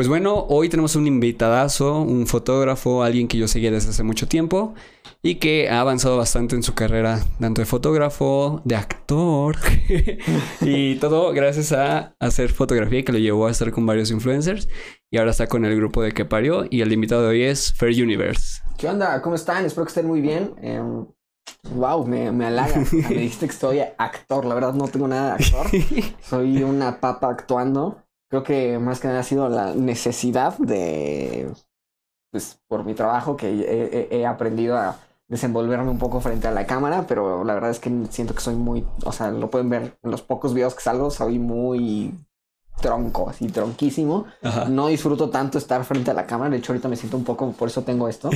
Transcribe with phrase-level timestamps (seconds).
[0.00, 4.26] Pues bueno, hoy tenemos un invitadazo, un fotógrafo, alguien que yo seguía desde hace mucho
[4.26, 4.72] tiempo
[5.22, 9.56] y que ha avanzado bastante en su carrera, tanto de fotógrafo, de actor
[10.62, 14.70] y todo gracias a hacer fotografía que lo llevó a estar con varios influencers
[15.10, 17.74] y ahora está con el grupo de Que Parió y el invitado de hoy es
[17.74, 18.62] Fair Universe.
[18.78, 19.20] ¿Qué onda?
[19.20, 19.66] ¿Cómo están?
[19.66, 20.54] Espero que estén muy bien.
[21.74, 22.82] wow, me, me halaga.
[22.90, 24.46] me dijiste que soy actor.
[24.46, 25.66] La verdad no tengo nada de actor.
[26.22, 28.02] Soy una papa actuando.
[28.30, 31.52] Creo que más que nada ha sido la necesidad de,
[32.30, 37.06] pues por mi trabajo que he, aprendido a desenvolverme un poco frente a la cámara,
[37.08, 40.12] pero la verdad es que siento que soy muy, o sea, lo pueden ver en
[40.12, 42.14] los pocos videos que salgo, soy muy
[42.80, 44.26] tronco, así tronquísimo.
[44.68, 46.50] No disfruto tanto estar frente a la cámara.
[46.50, 48.30] De hecho, ahorita me siento un poco, por eso tengo esto.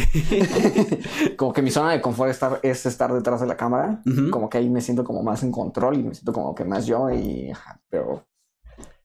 [1.37, 4.03] como que mi zona de confort estar, es estar detrás de la cámara.
[4.31, 6.85] Como que ahí me siento como más en control y me siento como que más
[6.85, 7.11] yo.
[7.11, 7.53] Y,
[7.89, 8.27] pero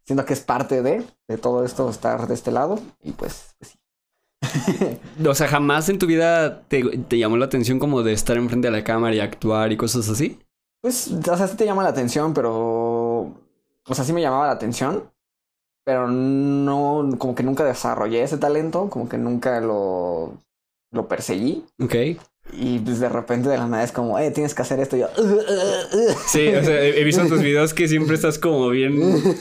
[0.10, 3.74] siento que es parte de, de todo esto estar de este lado y pues, pues
[3.74, 5.00] sí.
[5.28, 8.70] o sea, jamás en tu vida te, te, llamó la atención como de estar enfrente
[8.70, 10.40] de la cámara y actuar y cosas así.
[10.82, 14.54] Pues, o sea, sí te llama la atención, pero, o sea, sí me llamaba la
[14.54, 15.12] atención,
[15.86, 20.34] pero no, como que nunca desarrollé ese talento, como que nunca lo,
[20.90, 21.68] lo perseguí.
[21.80, 21.94] Ok.
[22.54, 24.98] Y pues de repente de la nada es como, eh, tienes que hacer esto.
[24.98, 25.08] Y yo,
[26.28, 29.00] sí, o sea, he visto en tus videos que siempre estás como bien.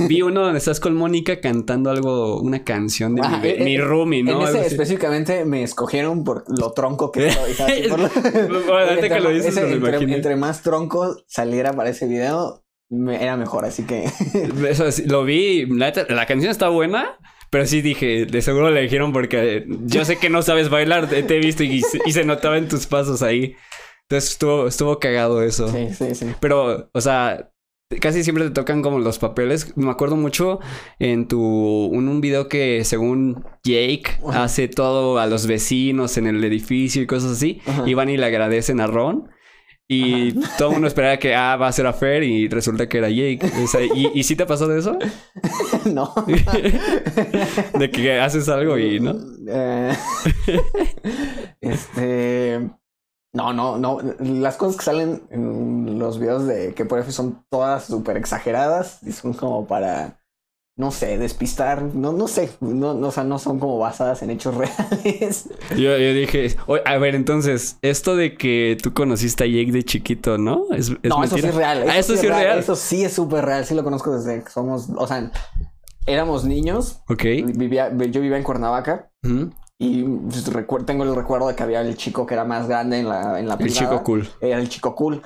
[0.08, 3.80] Vi uno donde estás con Mónica cantando algo, una canción de mi, eh, mi, eh,
[3.80, 4.42] roomie, ¿no?
[4.42, 7.52] En ese específicamente me escogieron por lo tronco que soy.
[8.90, 13.84] entre, que lo dices, entre, entre, más tronco saliera para ese video, era mejor, así
[13.84, 14.04] que.
[14.68, 17.18] Eso, lo vi, la, la canción está buena.
[17.50, 21.20] Pero sí dije, de seguro le dijeron porque yo sé que no sabes bailar, te
[21.20, 23.56] he visto y, se notaba en tus pasos ahí.
[24.02, 25.68] Entonces estuvo, estuvo cagado eso.
[25.68, 26.26] Sí, sí, sí.
[26.40, 27.50] Pero, o sea,
[28.00, 29.76] casi siempre te tocan como los papeles.
[29.76, 30.60] Me acuerdo mucho
[30.98, 36.42] en tu en un video que según Jake hace todo a los vecinos en el
[36.44, 37.60] edificio y cosas así.
[37.86, 39.30] Y van y le agradecen a Ron.
[39.90, 42.98] Y todo el mundo esperaba que ah, va a ser a Fer y resulta que
[42.98, 43.40] era Jake.
[43.94, 44.98] ¿y, ¿Y sí te pasó de eso?
[45.86, 46.12] no.
[47.78, 49.16] de que haces algo y no.
[49.48, 49.96] Eh,
[51.62, 52.70] este.
[53.32, 54.00] No, no, no.
[54.20, 59.12] Las cosas que salen en los videos de que por son todas súper exageradas y
[59.12, 60.17] son como para
[60.78, 64.30] no sé, despistar, no, no sé, no, no, o sea, no son como basadas en
[64.30, 64.54] hechos
[65.02, 65.50] reales.
[65.70, 70.38] Yo, yo dije, a ver, entonces, esto de que tú conociste a Jake de chiquito,
[70.38, 70.66] ¿no?
[70.70, 71.84] ¿Es, no, eso sí es real.
[71.88, 72.60] ah, eso sí es real.
[72.60, 75.32] Eso sí es súper real, sí lo conozco desde que somos, o sea,
[76.06, 77.00] éramos niños.
[77.08, 77.24] Ok.
[77.44, 79.10] Vivía, yo vivía en Cuernavaca.
[79.80, 80.44] Y pues,
[80.86, 83.48] tengo el recuerdo de que había el chico que era más grande en la, en
[83.48, 84.28] la El chico cool.
[84.40, 85.22] Era el chico cool.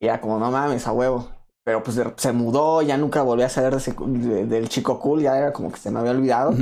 [0.00, 1.28] Y era como, no mames, a huevo.
[1.70, 5.70] Pero pues se mudó, ya nunca volví a saber del chico cool, ya era como
[5.70, 6.52] que se me había olvidado.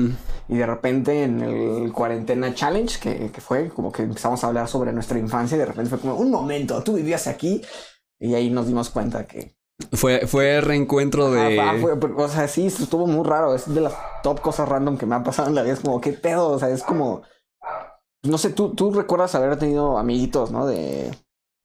[0.49, 4.69] Y de repente en el cuarentena challenge, que, que, fue como que empezamos a hablar
[4.69, 7.63] sobre nuestra infancia, y de repente fue como, un momento, tú vivías aquí.
[8.21, 9.57] Y ahí nos dimos cuenta que...
[9.93, 11.59] Fue, fue reencuentro de...
[12.15, 13.55] o sea, sí, estuvo muy raro.
[13.55, 15.73] Es de las top cosas random que me han pasado en la vida.
[15.73, 16.51] Es como, ¿qué pedo?
[16.51, 17.23] O sea, es como...
[18.25, 20.67] No sé, tú, tú recuerdas haber tenido amiguitos, ¿no?
[20.67, 21.11] De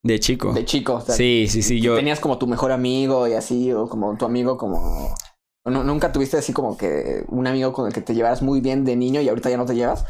[0.04, 0.54] de chico.
[0.54, 1.02] De chico.
[1.08, 1.82] sí, sí, sí.
[1.82, 1.96] Yo...
[1.96, 5.16] Tenías como tu mejor amigo y así, o como tu amigo como...
[5.66, 8.98] ¿Nunca tuviste así como que un amigo con el que te llevaras muy bien de
[8.98, 10.06] niño y ahorita ya no te llevas?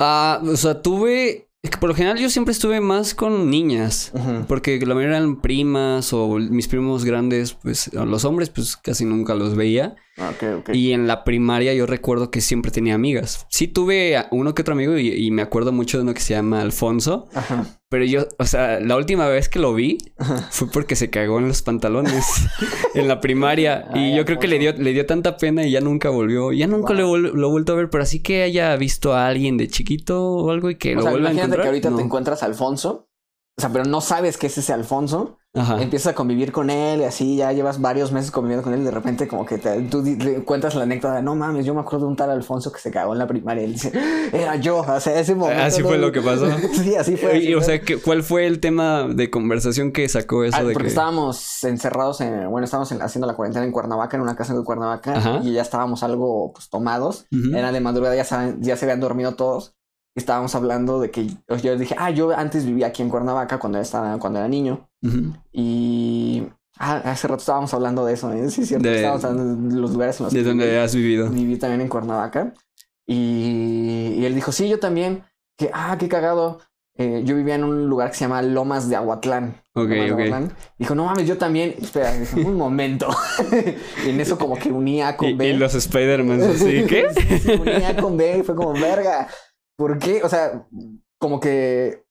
[0.00, 1.48] Ah, o sea, tuve...
[1.62, 4.12] Es que por lo general yo siempre estuve más con niñas,
[4.48, 9.34] porque la mayoría eran primas o mis primos grandes, pues los hombres pues casi nunca
[9.34, 9.94] los veía.
[10.20, 10.78] Ah, okay, okay.
[10.78, 13.46] Y en la primaria yo recuerdo que siempre tenía amigas.
[13.50, 16.34] Sí tuve uno que otro amigo y, y me acuerdo mucho de uno que se
[16.34, 17.28] llama Alfonso.
[17.34, 17.80] Ajá.
[17.90, 19.98] Pero yo, o sea, la última vez que lo vi
[20.50, 22.24] fue porque se cagó en los pantalones
[22.94, 23.88] en la primaria.
[23.96, 26.52] y yo creo que le dio, le dio tanta pena y ya nunca volvió.
[26.52, 29.56] Ya nunca lo, lo he vuelto a ver, pero así que haya visto a alguien
[29.56, 31.62] de chiquito o algo y que lo vuelva a encontrar.
[31.62, 33.08] que ahorita te encuentras a Alfonso.
[33.58, 35.39] O sea, pero no sabes que es ese Alfonso.
[35.52, 35.82] Ajá.
[35.82, 38.84] Empiezas a convivir con él y así ya llevas varios meses conviviendo con él y
[38.84, 40.04] de repente como que te, tú
[40.44, 42.92] cuentas la anécdota de no mames, yo me acuerdo de un tal Alfonso que se
[42.92, 43.92] cagó en la primaria y él dice,
[44.32, 45.64] era yo, o sea, ese momento.
[45.64, 46.46] Así fue lo que pasó.
[46.72, 47.52] sí, así fue.
[47.56, 51.64] o sea, ¿cuál fue el tema de conversación que sacó eso ah, de porque estábamos
[51.64, 55.52] encerrados en, bueno, estábamos haciendo la cuarentena en Cuernavaca, en una casa de Cuernavaca y
[55.52, 59.74] ya estábamos algo pues tomados, era de madrugada, ya, saben, ya se habían dormido todos
[60.14, 61.26] estábamos hablando de que
[61.62, 64.88] yo dije, ah, yo antes vivía aquí en Cuernavaca cuando, estaba, cuando era niño.
[65.52, 66.44] Y
[66.78, 68.32] ah, hace rato estábamos hablando de eso.
[68.32, 68.50] ¿eh?
[68.50, 68.88] Sí, cierto.
[68.88, 71.30] estábamos hablando de los lugares en los de donde has vivido.
[71.30, 72.52] Viví también en Cuernavaca.
[73.06, 75.24] Y, y, él dijo, sí, yo también.
[75.56, 76.60] Que, ah, qué cagado.
[76.96, 79.56] eh, yo vivía en un lugar que se llama Lomas de Aguatlán.
[79.74, 80.10] Ok, Lomas de.
[80.10, 80.52] Aguatlán.
[80.78, 81.74] Dijo, no mames, yo también.
[81.80, 83.08] Espera, dije, un momento.
[84.06, 85.48] y en eso como que unía con Y, B.
[85.48, 87.08] y los Spider-Man así, ¿qué?
[87.14, 89.28] Sí, sí, unía con B y fue como, verga.
[89.80, 90.22] ¿Por qué?
[90.22, 90.66] O sea,
[91.18, 92.04] como que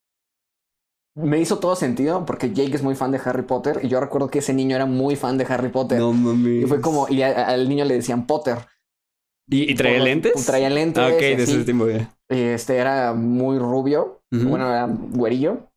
[1.16, 4.28] me hizo todo sentido porque Jake es muy fan de Harry Potter y yo recuerdo
[4.30, 6.00] que ese niño era muy fan de Harry Potter.
[6.00, 6.62] No mami.
[6.62, 8.58] Y fue como, y a- al niño le decían Potter.
[9.48, 10.44] ¿Y, y traía lentes?
[10.48, 11.04] Traía lentes.
[11.04, 12.12] Ah, ok, y de ese tiempo ya.
[12.28, 14.24] Este era muy rubio.
[14.32, 15.68] Bueno, era güerillo.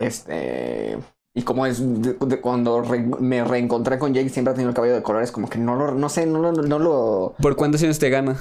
[0.00, 0.98] Este.
[1.36, 4.74] Y como es de- de cuando re- me reencontré con Jake, siempre ha tenido el
[4.74, 7.34] cabello de colores, como que no lo, no sé, no lo, no lo.
[7.40, 8.36] ¿Por cuántos años te gana?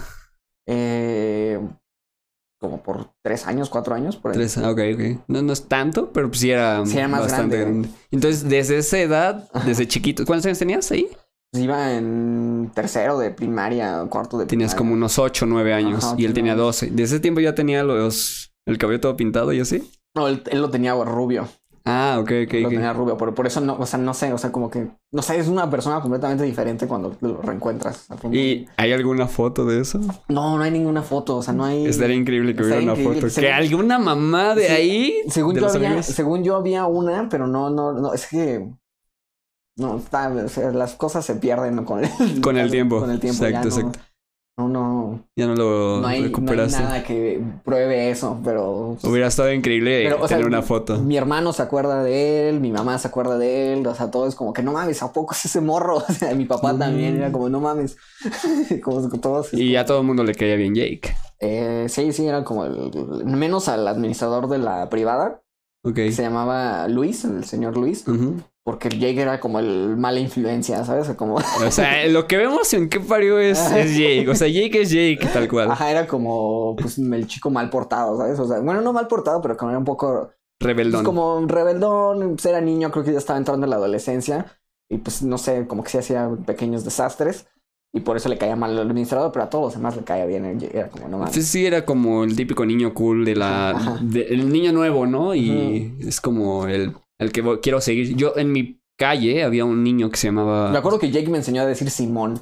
[0.67, 1.59] eh,
[2.63, 4.37] como por tres años, cuatro años, por ahí.
[4.37, 5.01] Tres, ah, ok, ok.
[5.27, 7.87] No, no es tanto, pero pues sí era, Sí era más bastante grande.
[7.89, 7.99] grande.
[8.09, 11.09] Entonces, desde esa edad, desde chiquito, ¿cuántos años tenías ahí?
[11.51, 14.77] Pues iba en tercero de primaria, cuarto de Tenías primaria.
[14.77, 16.91] como unos 8 o 9 años Ajá, y él tenía 12.
[16.91, 19.91] De ese tiempo ya tenía los el cabello todo pintado y así.
[20.15, 21.49] No, él, él lo tenía rubio.
[21.85, 23.17] Ah, ok, ok, lo tenía rubio.
[23.17, 24.87] Por, por eso no, o sea, no sé, o sea, como que.
[25.11, 28.07] No sé, es una persona completamente diferente cuando lo reencuentras.
[28.31, 29.99] ¿Y hay alguna foto de eso?
[30.29, 31.85] No, no hay ninguna foto, o sea, no hay.
[31.85, 33.15] Estaría increíble que hubiera una increíble.
[33.21, 33.29] foto.
[33.29, 35.13] Según- Que alguna mamá de Sí, ahí.
[35.27, 36.05] Según de yo, había, amigos.
[36.05, 38.65] según yo había una, pero no, no, no, es que.
[39.75, 41.83] No, está, o sea, las cosas se pierden ¿no?
[41.85, 42.99] con el, Con el tiempo.
[42.99, 44.12] Con el tiempo, Exacto, ya no, exacto.
[44.55, 46.83] No, no, Ya no lo no hay, no hay recuperaste.
[46.83, 48.97] nada que pruebe eso, pero.
[49.01, 50.99] Hubiera estado increíble Pero, sea, tener una foto.
[50.99, 54.27] Mi hermano se acuerda de él, mi mamá se acuerda de él, o sea, todo
[54.27, 55.97] es como que no mames, ¿a poco es ese morro?
[56.07, 56.79] O sea, mi papá Mm.
[56.79, 57.97] también era como no mames.
[58.83, 59.51] como todos.
[59.55, 61.15] Y a todo el mundo le caía bien Jake.
[61.39, 62.91] Eh, sí, sí, era como el,
[63.25, 65.41] menos al administrador de la privada,
[65.83, 65.95] Ok.
[65.95, 68.35] que se llamaba Luis, el señor Luis, Ujú.
[68.63, 71.09] Porque Jake era como el mala influencia, ¿sabes?
[71.17, 74.29] Como, O sea, lo que vemos en qué parió es, es Jake.
[74.29, 75.69] O sea, Jake es Jake, tal cual.
[75.71, 78.39] ajá, era como pues el chico mal portado, ¿sabes?
[78.39, 81.03] O sea, bueno, no mal portado, pero como era un poco pues, Rebeldón.
[81.03, 84.45] como un rebeldón, pues, era niño, creo que ya estaba entrando en la adolescencia
[84.89, 87.47] y pues no sé, como que se hacía pequeños desastres
[87.95, 90.25] y por eso le caía mal al administrador, pero a todos los demás le caía
[90.25, 91.33] bien, era como no mames.
[91.35, 93.99] Sí, sí, era como el típico niño cool de la...
[94.01, 95.35] De- el niño nuevo, ¿no?
[95.35, 98.15] Y es como el, el que vo- quiero seguir.
[98.15, 100.77] Yo en mi calle había un niño que se Me llamaba...
[100.77, 102.41] acuerdo que Jake me enseñó a decir Simón.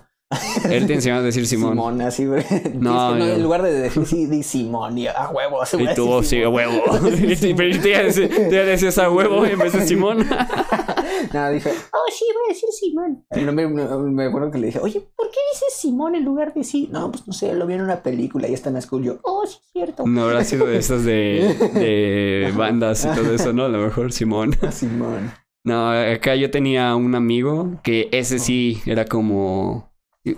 [0.69, 1.71] Él te enseñaba a decir Simón.
[1.71, 2.43] Simón, así, güey.
[2.75, 5.65] No, en lugar de decir sí, di Simón, y a huevo.
[5.65, 6.73] se voy Y tú, sí, a huevo.
[7.01, 10.25] Te iba a decir- a huevo en vez de Simón.
[11.33, 13.25] Nada, dije, oh, sí, voy a decir Simón.
[13.45, 16.63] No me, me, acuerdo que le dije, oye, ¿por qué dices Simón en lugar de
[16.63, 16.89] sí?
[16.91, 19.03] No, pues no sé, lo vi en una película y está en la school.
[19.03, 20.03] Yo, oh, sí, es cierto.
[20.05, 23.65] No habrá sido de esas de, de bandas y todo eso, ¿no?
[23.65, 24.55] A lo mejor Simón.
[24.71, 25.31] Simón.
[25.63, 29.91] No, acá yo tenía un amigo que ese sí era como...
[30.23, 30.33] eh,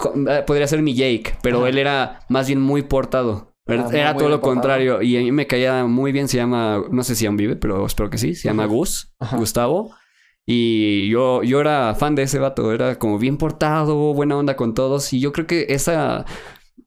[0.45, 3.53] Podría ser mi Jake, pero él era más bien muy portado.
[3.65, 4.53] Era, Ah, era todo lo portado.
[4.53, 5.01] contrario.
[5.01, 6.27] Y a mí me caía muy bien.
[6.27, 6.83] Se llama...
[6.91, 8.35] No sé si aún vive, pero espero que sí.
[8.35, 8.65] Se llama.
[8.65, 9.13] Gus.
[9.19, 9.37] Ajá.
[9.37, 9.91] Gustavo.
[10.45, 12.71] Y yo, yo era fan de ese vato.
[12.71, 15.13] Era como bien portado, buena onda con todos.
[15.13, 16.25] Y yo creo que esa...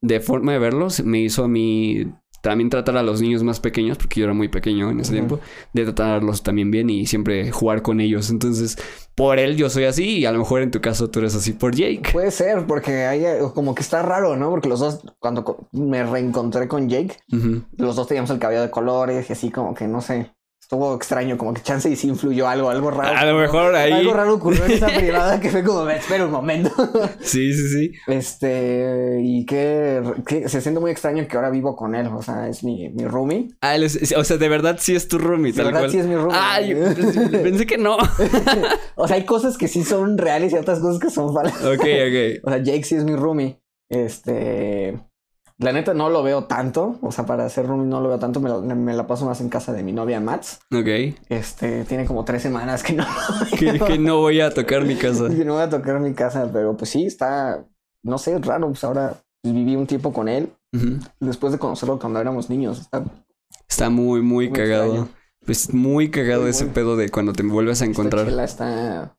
[0.00, 2.06] De forma de verlos me hizo a mí...
[2.43, 5.41] También tratar a los niños más pequeños, porque yo era muy pequeño en ese tiempo,
[5.73, 8.31] de tratarlos también bien y siempre jugar con ellos.
[8.31, 8.79] Entonces,
[9.17, 11.55] por él yo soy así y a lo mejor en tu caso tú eres así
[11.55, 12.12] por Jake.
[12.12, 14.50] Puede ser, porque hay eh, como que está raro, ¿no?
[14.50, 17.17] Porque los dos, cuando me reencontré con Jake,
[17.79, 20.31] los dos teníamos el cabello de colores y así como que no sé.
[20.67, 23.17] Estuvo extraño, como que chance y sí influyó algo, algo raro.
[23.17, 23.93] A lo mejor ahí.
[23.93, 26.73] Algo raro ocurrió en esa privada que fue como, espera un momento.
[27.21, 27.93] Sí, sí, sí.
[28.09, 32.09] Este, y que, que se siente muy extraño que ahora vivo con él.
[32.09, 33.47] O sea, es mi, mi roomie.
[33.61, 35.90] Ah, es- o sea, de verdad sí es tu roomie, De tal verdad cual.
[35.93, 36.37] sí es mi roomie.
[36.37, 36.76] Ah, yo
[37.45, 37.97] pensé que no.
[38.97, 41.62] o sea, hay cosas que sí son reales y otras cosas que son falsas.
[41.64, 42.45] ok, ok.
[42.45, 43.61] O sea, Jake sí es mi roomie.
[43.88, 44.99] Este.
[45.59, 46.99] La neta no lo veo tanto.
[47.01, 48.41] O sea, para ser roomie no lo veo tanto.
[48.41, 50.61] Me la, me la paso más en casa de mi novia Mats.
[50.71, 51.17] Ok.
[51.31, 53.07] Este, tiene como tres semanas que no.
[53.59, 55.29] Que, que no voy a tocar mi casa.
[55.35, 56.49] que no voy a tocar mi casa.
[56.53, 57.65] Pero pues sí, está.
[58.03, 58.69] No sé, raro.
[58.69, 60.53] Pues ahora viví un tiempo con él.
[61.21, 62.81] Después de conocerlo cuando éramos niños.
[62.81, 63.03] Está
[63.69, 64.85] Está muy, muy, Muy cagado.
[64.85, 65.09] extraño.
[65.47, 66.75] Pues muy cagado Muy, ese muy.
[66.75, 68.27] pedo de cuando te vuelves a Esta encontrar.
[68.27, 69.17] chela está.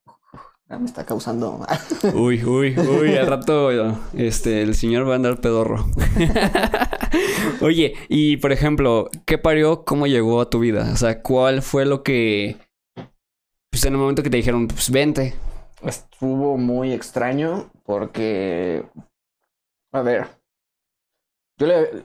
[0.70, 1.66] Ya Me está causando.
[2.14, 3.70] Uy, uy, uy, al rato
[4.14, 5.86] este, el señor va a andar pedorro.
[7.62, 9.86] Oye, y por ejemplo, ¿qué parió?
[9.86, 10.90] ¿Cómo llegó a tu vida?
[10.94, 12.58] O sea, ¿cuál fue lo que...
[13.72, 15.36] Pues en el momento que te dijeron, pues vente.
[15.84, 18.84] Estuvo muy extraño porque.
[19.94, 20.28] A ver.
[21.60, 22.04] Yo le.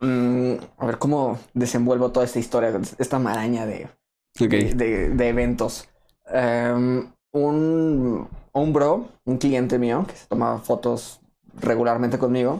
[0.00, 3.84] mm, a ver cómo desenvuelvo toda esta historia, esta maraña de,
[4.40, 4.48] Ok.
[4.50, 5.88] de, de- de eventos.
[6.26, 11.20] Em, un, un bro, un cliente mío, que se tomaba fotos
[11.60, 12.58] regularmente conmigo,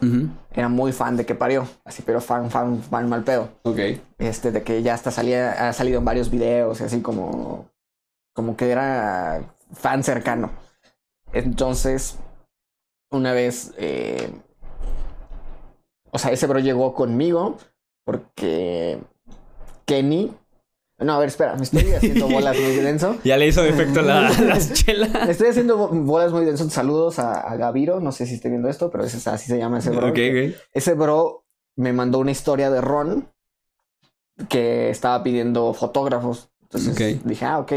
[0.52, 3.49] era muy fan de que parió, así, pero fan, fan, fan mal pedo.
[3.62, 3.79] Ok.
[4.19, 7.67] Este, de que ya hasta salía, ha salido en varios videos, y así como,
[8.35, 10.50] como que era fan cercano.
[11.33, 12.19] Entonces,
[13.11, 14.31] una vez, eh,
[16.11, 17.57] o sea, ese bro llegó conmigo
[18.05, 18.99] porque
[19.87, 20.35] Kenny
[21.04, 23.16] no, a ver, espera, me estoy haciendo bolas muy denso.
[23.25, 25.11] ya le hizo efecto la, las chelas.
[25.26, 26.68] Me estoy haciendo bolas muy denso.
[26.71, 29.90] Saludos a, Gaviro, no sé si esté viendo esto, pero es, así se llama ese
[29.90, 30.12] bro.
[30.73, 31.44] Ese bro
[31.76, 33.28] me mandó una historia de Ron
[34.49, 36.50] que estaba pidiendo fotógrafos.
[36.62, 37.73] Entonces dije, ah, ok.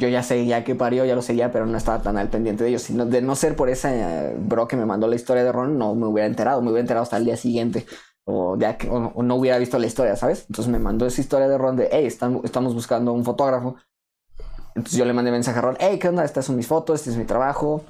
[0.00, 2.62] Yo ya sé ya que parió, ya lo seguía, pero no estaba tan al pendiente
[2.62, 2.82] de ellos.
[2.82, 5.94] Sino de no ser por ese bro que me mandó la historia de Ron, no
[5.96, 6.62] me hubiera enterado.
[6.62, 7.84] Me hubiera enterado hasta el día siguiente
[8.30, 10.44] o, ya que, o, no hubiera visto la historia, ¿sabes?
[10.48, 13.76] Entonces me mandó esa historia de Ron de, hey, estamos buscando un fotógrafo.
[14.74, 16.24] Entonces yo le mandé mensaje a Ron, hey, ¿qué onda?
[16.24, 17.84] Estas son mis fotos, este es mi trabajo.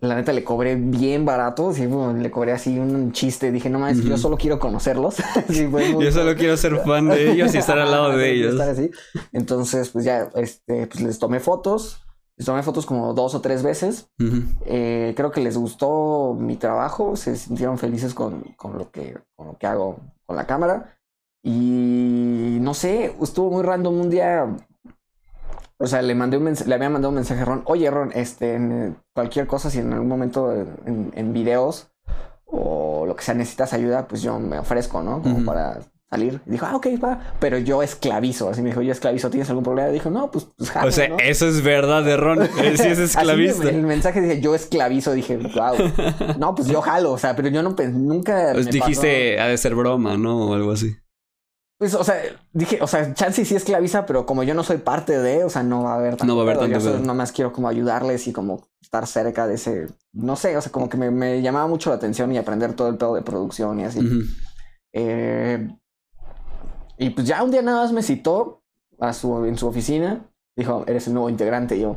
[0.00, 3.50] La neta le cobré bien barato, sí, le cobré así un chiste.
[3.50, 5.16] Dije, no mames, yo solo quiero conocerlos.
[5.48, 8.54] yo solo quiero ser fan de ellos y estar al lado de ellos.
[9.32, 12.00] Entonces, pues ya, este, pues les tomé fotos.
[12.40, 14.08] Les tomé fotos como dos o tres veces.
[14.64, 19.48] Eh, creo que les gustó mi trabajo, se sintieron felices con, con, lo que, con
[19.48, 20.96] lo que hago con la cámara.
[21.42, 24.56] Y no sé, estuvo muy random un día.
[25.76, 27.62] O sea, le mandé un le había mandado un mensaje a Ron.
[27.66, 31.92] Oye, Ron, este, en cualquier cosa, si en algún momento en, en videos
[32.46, 35.20] o lo que sea necesitas ayuda, pues yo me ofrezco, ¿no?
[35.20, 36.40] Como para salir.
[36.46, 37.34] Y dijo, ah, ok, va.
[37.38, 38.50] Pero yo esclavizo.
[38.50, 39.88] Así me dijo, yo esclavizo, ¿tienes algún problema?
[39.90, 42.42] dijo, no, pues, pues O sea, eso es verdad de Ron.
[42.42, 43.68] Él sí es esclavista.
[43.68, 45.12] el mensaje dice, yo esclavizo.
[45.12, 45.76] Dije, wow.
[46.38, 47.12] No, pues yo jalo.
[47.12, 48.50] O sea, pero yo no nunca.
[48.52, 50.48] Pues dijiste, ha de ser broma, ¿no?
[50.48, 50.96] O algo así.
[51.78, 52.20] Pues, o sea,
[52.52, 55.62] dije, o sea, Chansey sí esclaviza, pero como yo no soy parte de, o sea,
[55.62, 56.78] no va a haber No va a haber tanto.
[56.78, 60.70] Yo nomás quiero como ayudarles y como estar cerca de ese, no sé, o sea,
[60.70, 63.84] como que me, llamaba mucho la atención y aprender todo el pedo de producción y
[63.84, 64.00] así.
[64.92, 65.70] eh,
[67.00, 68.62] y pues ya un día nada más me citó
[69.00, 70.30] a su, en su oficina.
[70.54, 71.76] Dijo, eres el nuevo integrante.
[71.76, 71.96] Y yo,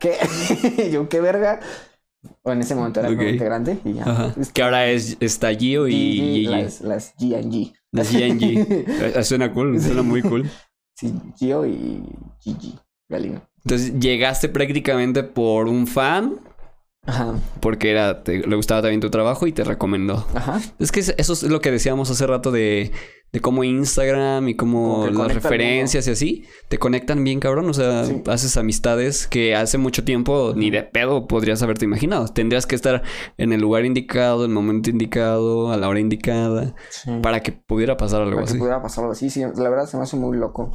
[0.00, 0.16] ¿qué?
[0.92, 1.60] yo, ¿qué verga?
[2.42, 4.34] O en ese momento era el nuevo integrante y ya.
[4.54, 7.74] Que ahora es, está Gio y Las, las G&G.
[7.92, 9.22] Las G&G.
[9.24, 10.48] suena cool, suena muy cool.
[10.96, 12.02] Sí, Gio y
[12.40, 13.42] Gigi, Galino.
[13.64, 16.40] Entonces, llegaste prácticamente por un fan
[17.08, 17.34] Ajá.
[17.60, 20.26] Porque era, le gustaba también tu trabajo y te recomendó.
[20.34, 20.60] Ajá.
[20.78, 22.92] Es que eso es lo que decíamos hace rato de,
[23.32, 27.68] de cómo Instagram y cómo las referencias y así te conectan bien, cabrón.
[27.68, 32.28] O sea, haces amistades que hace mucho tiempo ni de pedo podrías haberte imaginado.
[32.28, 33.02] Tendrías que estar
[33.36, 36.74] en el lugar indicado, en el momento indicado, a la hora indicada,
[37.22, 38.54] para que pudiera pasar algo para así.
[38.54, 39.42] Que pudiera pasar algo así, sí.
[39.56, 40.72] La verdad se me hace muy loco.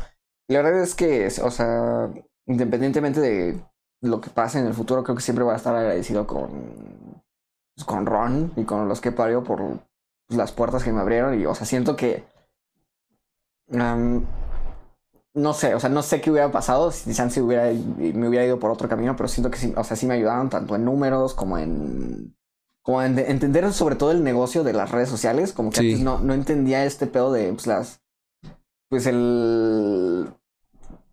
[0.48, 2.12] La verdad es que, o sea,
[2.46, 3.64] independientemente de
[4.02, 7.24] lo que pase en el futuro, creo que siempre voy a estar agradecido con,
[7.76, 9.80] pues, con Ron y con los que parió por
[10.30, 11.40] las puertas que me abrieron.
[11.40, 12.32] Y, o sea, siento que.
[13.70, 18.60] No sé, o sea, no sé qué hubiera pasado si Sansi hubiera, me hubiera ido
[18.60, 21.34] por otro camino, pero siento que sí, o sea, sí me ayudaron tanto en números
[21.34, 22.36] como en.
[22.86, 26.20] Como en entender sobre todo el negocio de las redes sociales, como que antes no,
[26.20, 28.02] no entendía este pedo de pues, las.
[28.90, 30.34] Pues el.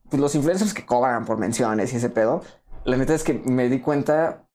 [0.09, 2.43] Pues los influencers que cobran por menciones y ese pedo
[2.85, 4.49] la neta es que me di cuenta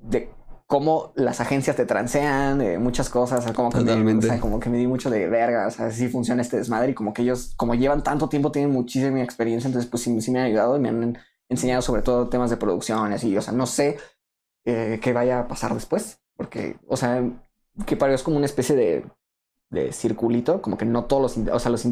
[0.00, 0.30] de
[0.66, 4.86] cómo las agencias te transean, de muchas cosas, como que, me, como que me di
[4.86, 8.02] mucho de verga, o sea, así funciona este desmadre y como que ellos, como llevan
[8.02, 11.18] tanto tiempo, tienen muchísima experiencia, entonces pues sí, sí me han ayudado y me han
[11.48, 13.98] enseñado sobre todo temas de producción y o sea, no sé
[14.64, 17.22] eh, qué vaya a pasar después, porque, o sea,
[17.86, 19.04] que para es como una especie de,
[19.70, 21.86] de circulito, como que no todos los, o sea, los,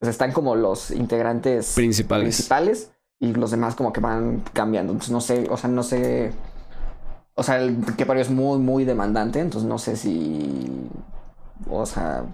[0.00, 2.24] están como los integrantes principales.
[2.24, 4.92] principales y los demás como que van cambiando.
[4.92, 6.32] Entonces no sé, o sea, no sé.
[7.38, 10.88] O sea, el que es muy, muy demandante, entonces no sé si.
[11.70, 12.24] O sea.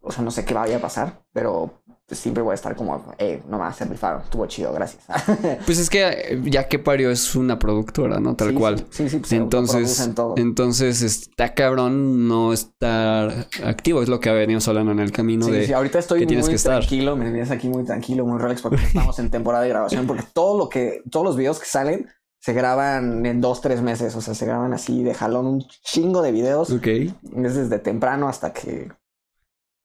[0.00, 3.42] O sea, no sé qué vaya a pasar, pero siempre voy a estar como, eh,
[3.48, 5.04] no me se rifaron, estuvo chido, gracias.
[5.66, 8.36] pues es que eh, ya que Pario es una productora, ¿no?
[8.36, 8.86] Tal cual.
[8.90, 14.92] Sí, sí, pues entonces, entonces está cabrón no estar activo, es lo que venimos hablando
[14.92, 15.66] en el camino de.
[15.66, 18.84] Sí, ahorita estoy muy tienes que tranquilo, me vienes aquí muy tranquilo, muy relax, porque
[18.84, 22.08] estamos en temporada de grabación, porque todo lo que, todos los videos que salen
[22.46, 26.22] se graban en dos, tres meses, o sea, se graban así de jalón un chingo
[26.22, 26.70] de videos.
[26.70, 26.86] Ok.
[26.86, 28.88] Es desde temprano hasta que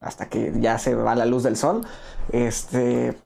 [0.00, 1.84] hasta que ya se va la luz del sol.
[2.30, 3.16] Este.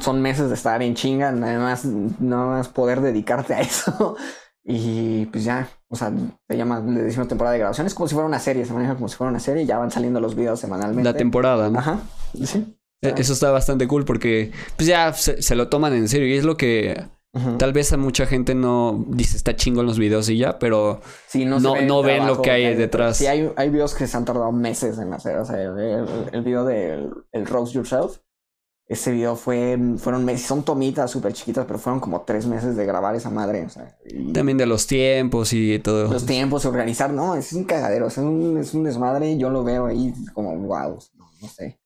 [0.00, 4.16] son meses de estar en chinga, nada más, nada más poder dedicarte a eso.
[4.70, 6.12] Y pues ya, o sea,
[6.46, 7.86] se llama, le decimos temporada de grabación.
[7.86, 9.78] Es como si fuera una serie, se maneja como si fuera una serie y ya
[9.78, 11.04] van saliendo los videos semanalmente.
[11.04, 11.78] La temporada, ¿no?
[11.78, 12.00] Ajá,
[12.44, 12.76] sí.
[13.00, 16.44] E, eso está bastante cool porque pues ya se, lo toman en serio y es
[16.44, 17.06] lo que
[17.58, 21.00] Tal vez a mucha gente no dice está chingo en los videos y ya, pero
[21.34, 23.18] no, no, ven lo que hay, detrás.
[23.18, 25.36] Sí, hay, hay videos que se han tardado meses en hacer.
[25.36, 28.18] O sea, el, el video del el Roast Yourself
[28.88, 32.86] ese video fue, fueron meses, son tomitas súper chiquitas, pero fueron como tres meses de
[32.86, 33.66] grabar esa madre.
[33.66, 33.94] O sea,
[34.32, 36.10] También de los tiempos y todo.
[36.10, 39.86] Los tiempos, organizar, no, es un cagadero, es un, es un desmadre, yo lo veo
[39.86, 40.98] ahí como, wow,
[41.40, 41.78] no sé.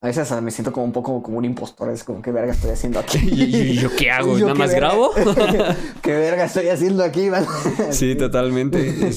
[0.00, 2.70] A veces me siento como un poco como un impostor, es como, ¿qué verga estoy
[2.70, 3.18] haciendo aquí?
[3.18, 4.38] ¿Y, yo qué hago?
[4.38, 5.10] ¿Nada más grabo?
[6.02, 7.28] ¿Qué verga estoy haciendo aquí?
[7.90, 9.10] sí, totalmente.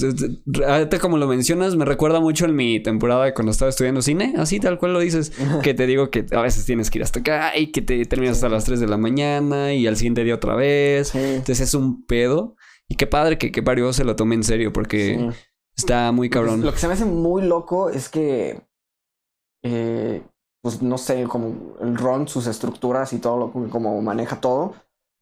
[0.67, 4.33] Ahorita como lo mencionas, me recuerda mucho en mi temporada de cuando estaba estudiando cine,
[4.37, 7.19] así tal cual lo dices, que te digo que a veces tienes que ir hasta
[7.19, 10.33] acá y que te terminas hasta las 3 de la mañana y al siguiente día
[10.33, 11.13] otra vez.
[11.13, 12.55] Entonces es un pedo.
[12.87, 15.29] Y qué padre que, que Pario se lo tome en serio porque
[15.77, 16.65] está muy cabrón.
[16.65, 18.63] Lo que se me hace muy loco es que...
[19.63, 20.23] Eh,
[20.61, 24.75] pues no sé, como el RON, sus estructuras y todo lo como maneja todo.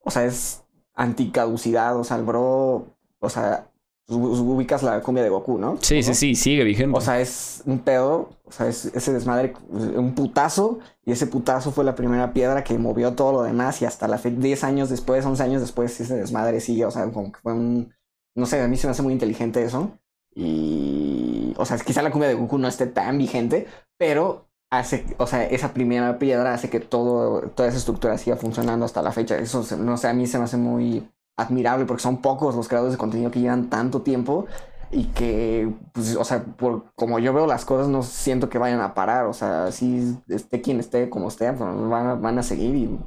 [0.03, 2.87] O sea, es anticaducidad, o sea, el bro,
[3.19, 3.69] o sea,
[4.09, 5.77] ubicas la cumbia de Goku, ¿no?
[5.81, 6.97] Sí, sí, sí, sigue vigente.
[6.97, 11.71] O sea, es un pedo, o sea, es ese desmadre, un putazo, y ese putazo
[11.71, 14.89] fue la primera piedra que movió todo lo demás, y hasta la fe, 10 años
[14.89, 17.93] después, 11 años después, ese desmadre sigue, o sea, como que fue un,
[18.35, 19.91] no sé, a mí se me hace muy inteligente eso,
[20.33, 23.67] y, o sea, quizá la cumbia de Goku no esté tan vigente,
[23.97, 28.85] pero hace, o sea, esa primera piedra hace que todo, toda esa estructura siga funcionando
[28.85, 29.37] hasta la fecha.
[29.37, 32.93] Eso, no sé, a mí se me hace muy admirable porque son pocos los creadores
[32.93, 34.45] de contenido que llevan tanto tiempo
[34.91, 38.81] y que, pues, o sea, por como yo veo las cosas, no siento que vayan
[38.81, 39.25] a parar.
[39.25, 42.99] O sea, si esté quien esté, como esté, pues, van, van a seguir y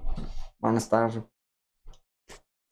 [0.60, 1.10] van a estar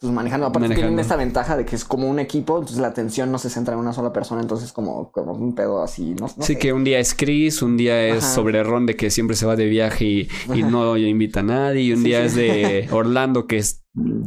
[0.01, 0.47] pues manejando.
[0.47, 3.51] Aparte tienen esta ventaja de que es como un equipo, entonces la atención no se
[3.51, 6.29] centra en una sola persona, entonces como, como un pedo así, ¿no?
[6.41, 9.45] sí, que un día es Chris, un día es sobre Ron de que siempre se
[9.45, 13.47] va de viaje y, y no invita a nadie, y un día es de Orlando
[13.47, 13.80] que es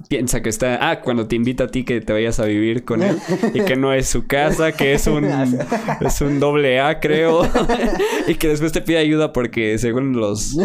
[0.10, 3.02] piensa que está, ah, cuando te invita a ti que te vayas a vivir con
[3.02, 3.18] él
[3.54, 5.26] y que no es su casa, que es un
[6.02, 7.48] es un doble A, creo,
[8.28, 10.58] y que después te pide ayuda porque según los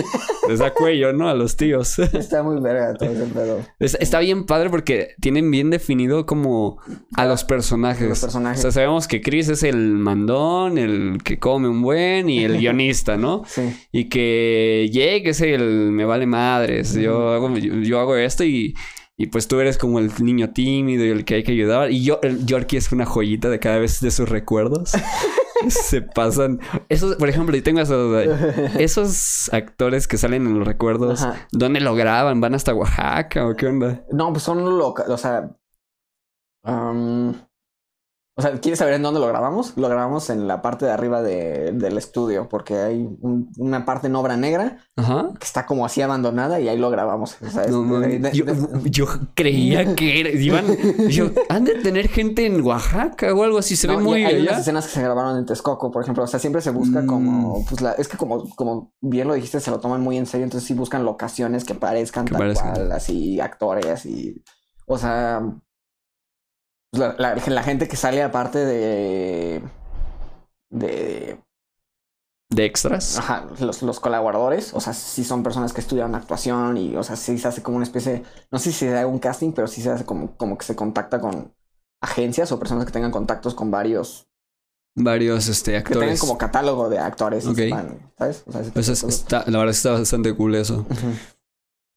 [0.49, 1.29] les da cuello, ¿no?
[1.29, 1.99] A los tíos.
[2.13, 3.61] Está muy verga todo ese pedo.
[3.79, 6.79] está bien padre porque tienen bien definido como
[7.15, 8.09] a los personajes.
[8.09, 8.59] Los personajes.
[8.61, 12.59] O sea, sabemos que Chris es el mandón, el que come un buen y el
[12.59, 13.43] guionista, ¿no?
[13.47, 13.63] Sí.
[13.93, 16.95] Y que Jake es el me vale madres.
[16.95, 18.75] Yo hago yo hago esto y
[19.21, 21.91] y pues tú eres como el niño tímido y el que hay que ayudar.
[21.91, 24.93] Y yo, el Yorkie es una joyita de cada vez de sus recuerdos.
[25.69, 26.61] Se pasan.
[26.89, 28.23] Esos, por ejemplo, y tengo duda.
[28.79, 32.41] Esos actores que salen en los recuerdos, ¿dónde lo graban?
[32.41, 34.05] ¿Van hasta Oaxaca o qué onda?
[34.13, 35.11] No, pues son locales.
[35.11, 35.51] O sea.
[38.39, 39.73] O sea, ¿quieres saber en dónde lo grabamos?
[39.75, 44.37] Lo grabamos en la parte de arriba del estudio, porque hay una parte en obra
[44.37, 47.37] negra que está como así abandonada y ahí lo grabamos.
[48.85, 50.67] yo, creía que era, iban,
[51.09, 54.61] yo, han de tener gente en Oaxaca o algo así, se ve muy Hay unas
[54.61, 57.65] escenas que se grabaron en Texcoco, por ejemplo, o sea, siempre se busca como, mm.
[57.65, 60.45] pues la, es que como, como bien lo dijiste, se lo toman muy en serio,
[60.45, 64.45] entonces sí buscan locaciones que parezcan tal cual, así, actores y,
[64.87, 65.43] o sea
[66.91, 69.63] pues, la, la, gente que sale aparte de.
[70.71, 71.39] de.
[72.51, 73.19] ¿De extras?
[73.19, 77.15] Ajá, los, los colaboradores, o sea, sí son personas que estudian actuación y, o sea,
[77.17, 79.83] sí se hace como una especie, no sé si se hace un casting, pero sí
[79.83, 81.53] se hace como, como que se contacta con
[82.01, 84.29] agencias o personas que tengan contactos con varios
[84.95, 85.99] varios este, actores.
[85.99, 87.45] Que tengan como catálogo de actores.
[88.17, 88.45] ¿Sabes?
[88.73, 90.87] Pues está, la verdad está bastante cool eso.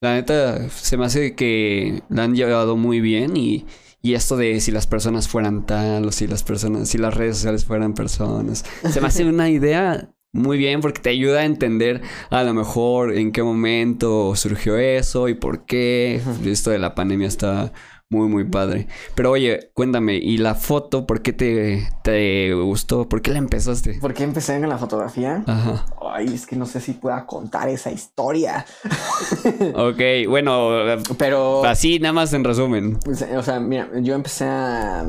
[0.02, 3.66] La neta, se me hace que la han llevado muy bien y,
[4.02, 7.38] y esto de si las personas fueran tal o si las personas, si las redes
[7.38, 8.66] sociales fueran personas.
[8.90, 13.14] Se me hace una idea muy bien porque te ayuda a entender a lo mejor
[13.14, 16.22] en qué momento surgió eso y por qué.
[16.46, 17.74] Esto de la pandemia está
[18.12, 18.88] muy, muy padre.
[19.15, 23.08] Pero oye, cuéntame, ¿y la foto por qué te, te gustó?
[23.08, 24.00] ¿Por qué la empezaste?
[24.02, 25.43] ¿Por qué empecé en la fotografía?
[25.47, 25.86] Ajá.
[26.13, 28.65] Ay, es que no sé si pueda contar esa historia.
[29.76, 30.71] ok, bueno,
[31.17, 31.63] pero...
[31.63, 33.00] Así, nada más en resumen.
[33.00, 35.06] Pues, o sea, mira, yo empecé a...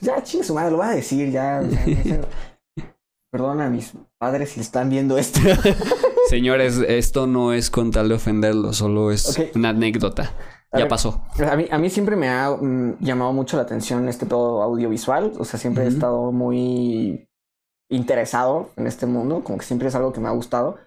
[0.00, 1.60] Ya, chingue su madre, lo voy a decir, ya.
[3.32, 5.40] Perdona a mis padres si están viendo esto.
[6.28, 10.32] Señores, esto no es con tal de ofenderlo, solo es una anécdota.
[10.72, 11.22] ya pasó.
[11.48, 15.32] A mí, a mí siempre me ha mm, llamado mucho la atención este todo audiovisual.
[15.38, 17.28] O sea, siempre he estado muy
[17.90, 19.42] interesado en este mundo.
[19.44, 20.78] Como que siempre es algo que me ha gustado.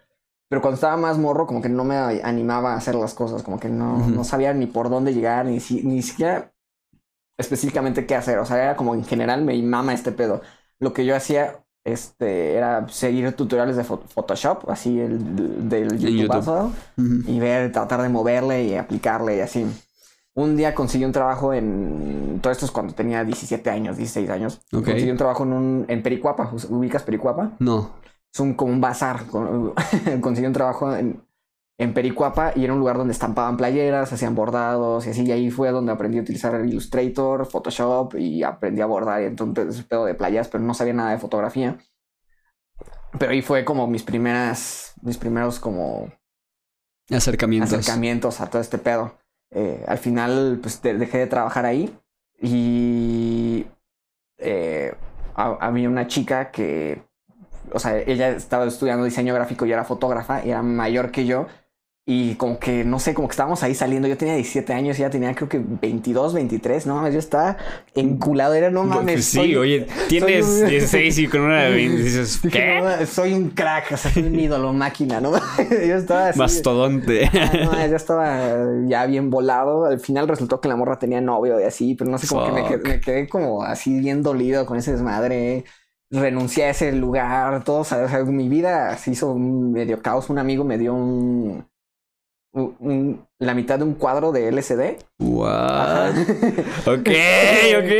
[0.50, 3.44] Pero cuando estaba más morro, como que no me animaba a hacer las cosas.
[3.44, 6.54] Como que no, no sabía ni por dónde llegar, ni, si, ni siquiera
[7.38, 8.40] específicamente qué hacer.
[8.40, 10.42] O sea, era como en general me mama este pedo.
[10.80, 17.40] Lo que yo hacía este, era seguir tutoriales de Photoshop, así el, del YouTube, y
[17.40, 19.66] ver, tratar de moverle y aplicarle y así.
[20.34, 22.40] Un día conseguí un trabajo en.
[22.42, 24.62] Todo esto es cuando tenía 17 años, 16 años.
[24.72, 26.52] Conseguí un trabajo en, un, en Pericuapa.
[26.70, 27.54] ¿Ubicas Pericuapa?
[27.60, 27.92] No.
[28.34, 29.22] Es un, como un bazar.
[30.22, 31.22] conseguí un trabajo en,
[31.78, 35.24] en Pericuapa y era un lugar donde estampaban playeras, hacían bordados y así.
[35.24, 39.84] Y ahí fue donde aprendí a utilizar Illustrator, Photoshop y aprendí a bordar y entonces
[39.84, 41.78] pedo de playas, pero no sabía nada de fotografía.
[43.20, 46.12] Pero ahí fue como mis primeras, mis primeros como
[47.10, 47.74] acercamientos.
[47.74, 49.18] Acercamientos a todo este pedo.
[49.52, 51.98] Eh, al final, pues dejé de trabajar ahí
[52.42, 53.66] y
[54.38, 54.94] eh,
[55.36, 57.04] había una chica que,
[57.72, 61.48] o sea, ella estaba estudiando diseño gráfico y era fotógrafa y era mayor que yo
[62.08, 64.08] y como que, no sé, como que estábamos ahí saliendo.
[64.08, 66.86] Yo tenía 17 años ella tenía creo que 22, 23.
[66.86, 67.58] No mames, yo estaba
[67.96, 68.54] enculado.
[68.54, 69.26] Era, no mames.
[69.26, 73.08] Sí, oye, tienes 16 y con una de 20 dices, ¿qué?
[73.08, 75.32] soy un crack, o sea, soy un ídolo máquina, ¿no?
[75.58, 76.38] yo estaba así.
[76.38, 77.28] Mastodonte.
[77.64, 79.86] no, yo estaba ya bien volado.
[79.86, 82.52] Al final resultó que la morra tenía novio y así, pero no sé, como que
[82.52, 85.66] me quedé, me quedé, como así bien dolido con ese desmadre
[86.12, 90.30] renuncié a ese lugar, todo, o sea, mi vida se hizo un medio caos.
[90.30, 91.66] Un amigo me dio un,
[93.40, 94.98] la mitad de un cuadro de LCD.
[95.20, 96.18] What?
[96.86, 97.10] ok,
[97.80, 97.92] ok.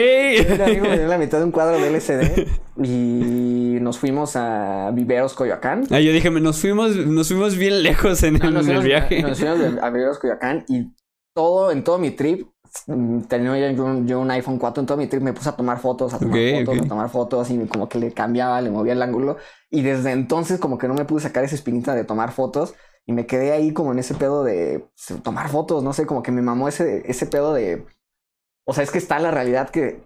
[1.08, 2.48] la mitad de un cuadro de LCD
[2.84, 5.86] y nos fuimos a Viveros Coyoacán.
[5.92, 9.22] Ah, yo dije, nos fuimos, nos fuimos bien lejos en, el, viaje.
[9.22, 10.94] Nos fuimos a Viveros Coyoacán y
[11.34, 12.48] todo, en todo mi trip,
[13.28, 16.20] tenía yo, un iPhone 4, en todo mi trip me puse a tomar fotos, a
[16.20, 19.38] tomar fotos, a tomar fotos y como que le cambiaba, le movía el ángulo.
[19.70, 22.74] Y desde entonces como que no me pude sacar esa espinita de tomar fotos.
[23.08, 26.24] Y me quedé ahí como en ese pedo de pues, tomar fotos, no sé, como
[26.24, 27.86] que me mamó ese, ese pedo de...
[28.68, 30.04] O sea, es que está la realidad que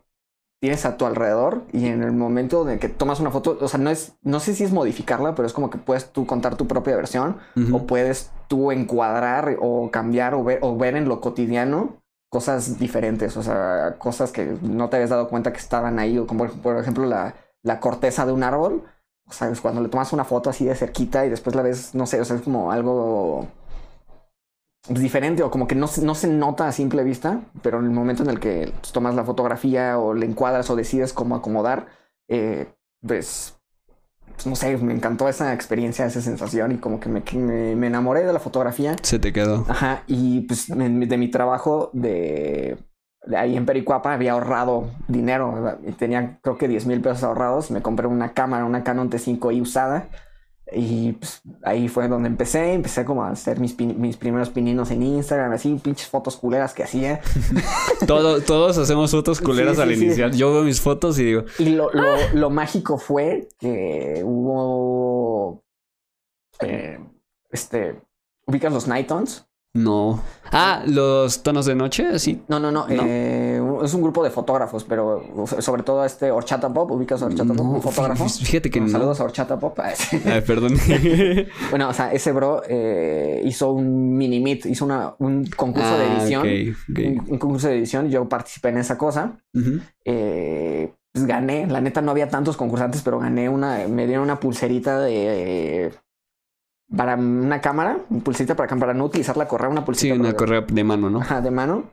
[0.62, 3.80] tienes a tu alrededor y en el momento de que tomas una foto, o sea,
[3.80, 6.68] no es, no sé si es modificarla, pero es como que puedes tú contar tu
[6.68, 7.38] propia versión
[7.72, 13.38] o puedes tú encuadrar o cambiar o ver, o ver en lo cotidiano cosas diferentes,
[13.38, 16.78] o sea, cosas que no te habías dado cuenta que estaban ahí, o como por
[16.78, 18.84] ejemplo la, la corteza de un árbol
[19.30, 21.94] o sea, es cuando le tomas una foto así de cerquita y después la ves,
[21.94, 23.48] no sé, o sea, es como algo
[24.88, 28.24] diferente o como que no, no se nota a simple vista, pero en el momento
[28.24, 31.88] en el que pues, tomas la fotografía o le encuadras o decides cómo acomodar,
[32.28, 32.74] eh,
[33.06, 33.56] pues,
[34.34, 37.22] pues, no sé, me encantó esa experiencia, esa sensación y como que me,
[37.76, 38.96] me, enamoré de la fotografía.
[39.02, 39.66] Se te quedó.
[39.68, 42.78] Ajá, y pues de mi trabajo de
[43.36, 45.78] ahí en Pericuapa había ahorrado dinero.
[45.98, 47.72] Tenía creo que 10 mil pesos ahorrados.
[47.72, 50.10] Me compré una cámara, una Canon T5i usada.
[50.72, 52.74] Y pues, ahí fue donde empecé.
[52.74, 56.84] Empecé como a hacer mis, mis primeros pininos en Instagram, así, pinches fotos culeras que
[56.84, 57.22] hacía.
[58.08, 60.32] Todo, todos hacemos fotos culeras al iniciar.
[60.32, 61.44] Yo veo mis fotos y digo.
[61.58, 65.64] Y lo, lo, lo mágico fue que hubo.
[66.62, 67.00] Eh,
[67.52, 68.02] este.
[68.46, 69.49] ¿Ubicas los Nightons?
[69.76, 70.24] No.
[70.52, 72.42] Ah, los tonos de noche, sí.
[72.48, 72.88] No, no, no.
[72.90, 75.24] Eh, es un grupo de fotógrafos, pero
[75.60, 76.90] sobre todo este Horchata Pop.
[76.90, 77.68] ¿Ubicas a Horchata Pop?
[77.68, 78.28] Un fotógrafo.
[78.28, 78.90] Fíjate que no.
[78.90, 79.80] Saludos a Horchata Pop.
[79.80, 80.74] Ay, perdón.
[81.70, 86.04] bueno, o sea, ese bro eh, hizo un mini meet, hizo una, un concurso de
[86.04, 86.48] ah, edición.
[87.28, 88.10] Un, concurso de edición.
[88.10, 89.38] Yo participé en esa cosa.
[90.04, 91.68] eh, pues gané.
[91.68, 93.88] La neta no había tantos concursantes, pero gané una.
[93.88, 95.92] Me dieron una pulserita de
[96.96, 100.14] para una cámara, un pulsita para, para no utilizar la correa, una pulsita.
[100.14, 101.22] Sí, una correa de mano, ¿no?
[101.22, 101.92] Ajá, de mano.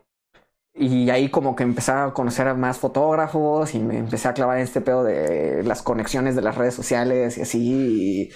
[0.78, 4.59] Y ahí como que empecé a conocer a más fotógrafos y me empecé a clavar
[4.59, 8.30] en este pedo de las conexiones de las redes sociales y así.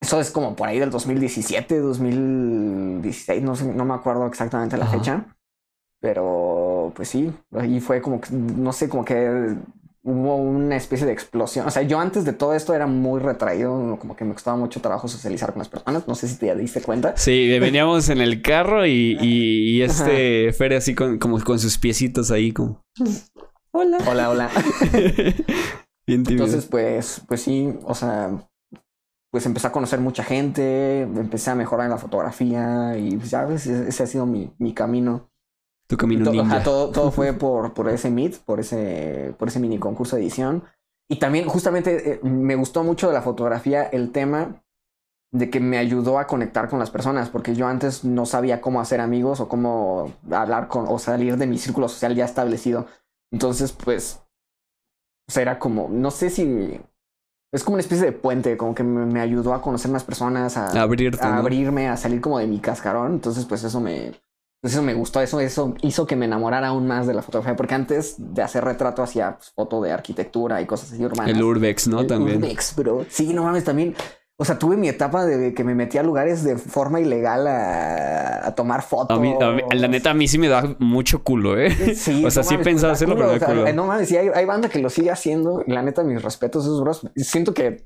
[0.00, 4.86] eso es como por ahí del 2017, 2016, no sé, no me acuerdo exactamente la
[4.86, 5.36] fecha.
[6.00, 9.56] Pero pues sí, ahí fue como que, no sé, como que
[10.04, 11.66] hubo una especie de explosión.
[11.66, 14.80] O sea, yo antes de todo esto era muy retraído, como que me costaba mucho
[14.80, 16.06] trabajo socializar con las personas.
[16.06, 17.16] No sé si te diste cuenta.
[17.16, 22.30] Sí, veníamos en el carro y, y, este Fer así con, como con sus piecitos
[22.30, 22.82] ahí como...
[23.72, 23.98] Hola.
[24.06, 24.50] Hola, hola.
[26.06, 28.30] Entonces, pues, pues sí, o sea,
[29.30, 33.46] pues empecé a conocer mucha gente, empecé a mejorar en la fotografía y pues ya
[33.46, 35.30] ves, ese ha sido mi, mi camino.
[35.86, 36.62] Tu camino ninja.
[36.62, 40.64] todo, todo fue por, por ese meet, por ese, por ese mini concurso de edición.
[41.08, 44.62] Y también justamente eh, me gustó mucho de la fotografía el tema
[45.30, 48.80] de que me ayudó a conectar con las personas, porque yo antes no sabía cómo
[48.80, 52.86] hacer amigos o cómo hablar con o salir de mi círculo social ya establecido.
[53.32, 54.20] Entonces, pues,
[55.34, 56.80] o era como, no sé si
[57.52, 60.80] es como una especie de puente, como que me, ayudó a conocer más personas, a,
[60.80, 63.14] Abrirte, a abrirme, a salir como de mi cascarón.
[63.14, 64.12] Entonces, pues eso me,
[64.64, 67.54] Entonces eso me gustó, eso, eso hizo que me enamorara aún más de la fotografía,
[67.54, 71.34] porque antes de hacer retrato hacía pues, foto de arquitectura y cosas así urbanas.
[71.36, 72.00] El Urbex, ¿no?
[72.00, 72.38] El también.
[72.38, 73.04] Urbex, bro.
[73.10, 73.94] Sí, no mames, también.
[74.38, 78.46] O sea, tuve mi etapa de que me metía a lugares de forma ilegal a,
[78.46, 79.18] a tomar fotos.
[79.18, 81.70] A mí, a mí- la neta, a mí sí me da mucho culo, ¿eh?
[81.94, 83.72] Sí, o sea, no sí mames, pensaba hacerlo, culo, pero da o sea, culo.
[83.74, 85.62] No mames, sí, hay, hay banda que lo sigue haciendo.
[85.66, 87.02] La neta, mis respetos esos bros.
[87.16, 87.84] Siento que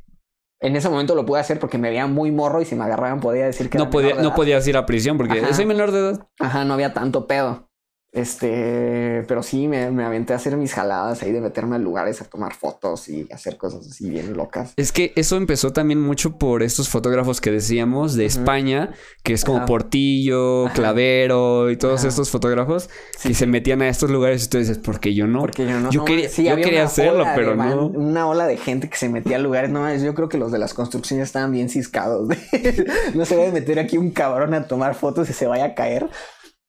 [0.60, 3.20] en ese momento lo pude hacer porque me veía muy morro y si me agarraban
[3.20, 4.36] podía decir que No, era podía, menor de no edad.
[4.36, 5.52] podías ir a prisión porque Ajá.
[5.54, 6.26] soy menor de edad.
[6.40, 7.67] Ajá, no había tanto pedo.
[8.10, 12.20] Este, pero sí, me, me aventé a hacer mis jaladas ahí de meterme a lugares
[12.20, 14.72] a tomar fotos y hacer cosas así bien locas.
[14.76, 18.26] Es que eso empezó también mucho por estos fotógrafos que decíamos de.
[18.26, 18.92] España,
[19.22, 19.64] que es como.
[19.66, 20.66] Portillo.
[20.74, 24.78] Clavero y todos estos fotógrafos Sí, que se metían a estos lugares y tú dices,
[24.78, 25.40] ¿por qué yo no?
[25.40, 25.90] Porque yo no.
[25.90, 27.86] Yo no, quería- sí, yo quería hacerlo, pero man- no.
[27.86, 29.70] Una ola de gente que se metía a lugares.
[29.70, 32.28] No, yo creo que los de las construcciones estaban bien ciscados.
[33.14, 35.74] no se vaya a meter aquí un cabrón a tomar fotos y se vaya a
[35.74, 36.08] caer.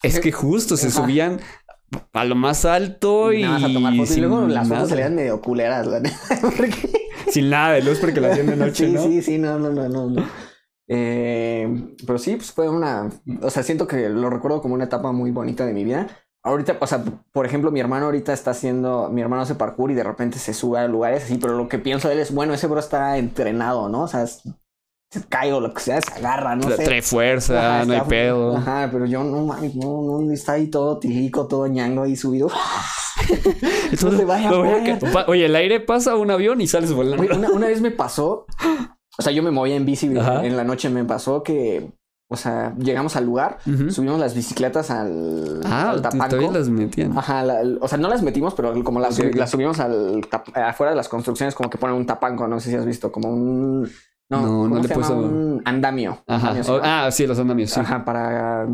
[0.04, 1.40] Es que justo se subían
[2.14, 4.18] a lo más alto y, nada a tomar fotos.
[4.18, 6.02] Y luego las fotos salían medio culeras, la.
[6.42, 6.90] Porque-
[7.32, 9.04] sin nada de luz porque lo hacían de noche, sí, ¿no?
[9.04, 10.10] sí, sí, no, no, no, no.
[10.10, 10.26] no.
[10.88, 13.10] Eh, pero sí, pues fue una.
[13.42, 16.08] O sea, siento que lo recuerdo como una etapa muy bonita de mi vida.
[16.42, 19.10] Ahorita, o sea, por ejemplo, mi hermano ahorita está haciendo.
[19.12, 21.78] Mi hermano hace parkour y de repente se sube a lugares así, pero lo que
[21.78, 24.04] pienso de él es, bueno, ese bro está entrenado, ¿no?
[24.04, 24.42] O sea, es-
[25.12, 26.84] se cae o lo que sea, se agarra, no sé.
[26.84, 28.56] Trae fuerza, Ajá, no hay pedo.
[28.58, 32.50] Ajá, pero yo no mames, no, no, está ahí todo tirico, todo ñango ahí subido.
[33.92, 34.52] Entonces, no se vaya,
[35.28, 37.24] Oye, el aire pasa a un avión y sales volando.
[37.36, 38.46] Una, una vez me pasó,
[39.18, 40.46] o sea, yo me movía en bici Ajá.
[40.46, 41.92] en la noche, me pasó que,
[42.30, 43.58] o sea, llegamos al lugar,
[43.90, 46.28] subimos las bicicletas al, Ah, al tapanco.
[46.30, 47.18] todavía las metían.
[47.18, 50.22] Ajá, la- o sea, no las metimos, pero como las, las subimos al
[50.56, 53.30] afuera de las construcciones, como que ponen un tapanco, no sé si has visto, como
[53.30, 53.90] un
[54.30, 55.08] no, No, ¿cómo no le se llama?
[55.08, 56.24] puso- un andamio.
[56.28, 56.48] Ajá.
[56.50, 57.06] Andamio se O- llama.
[57.08, 57.80] ah, sí, los andamios, sí.
[57.80, 58.68] Ajá, para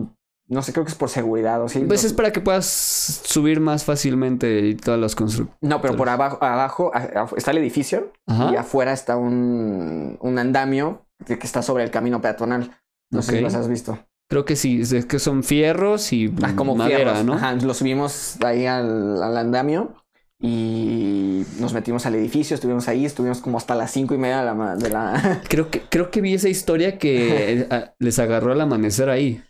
[0.47, 1.79] no sé, creo que es por seguridad o sí.
[1.87, 5.57] Pues no- es para que puedas subir más fácilmente y todas las construcciones.
[5.61, 6.91] No, pero por abajo, abajo
[7.35, 8.51] está el edificio Ajá.
[8.51, 12.71] y afuera está un, un andamio que, está sobre el camino peatonal.
[13.11, 13.97] No sé si los has visto.
[14.29, 17.25] Creo que sí, es que son fierros y Ah, como madera, fierros.
[17.25, 17.33] ¿no?
[17.35, 19.93] Ajá, lo subimos ahí al, al andamio
[20.39, 24.45] y nos metimos al edificio, estuvimos ahí, estuvimos como hasta las cinco y media de
[24.45, 24.54] la...
[24.54, 25.41] ma- De la...
[25.50, 27.67] Creo que, creo que vi esa historia que
[28.00, 29.41] les agarró el amanecer ahí.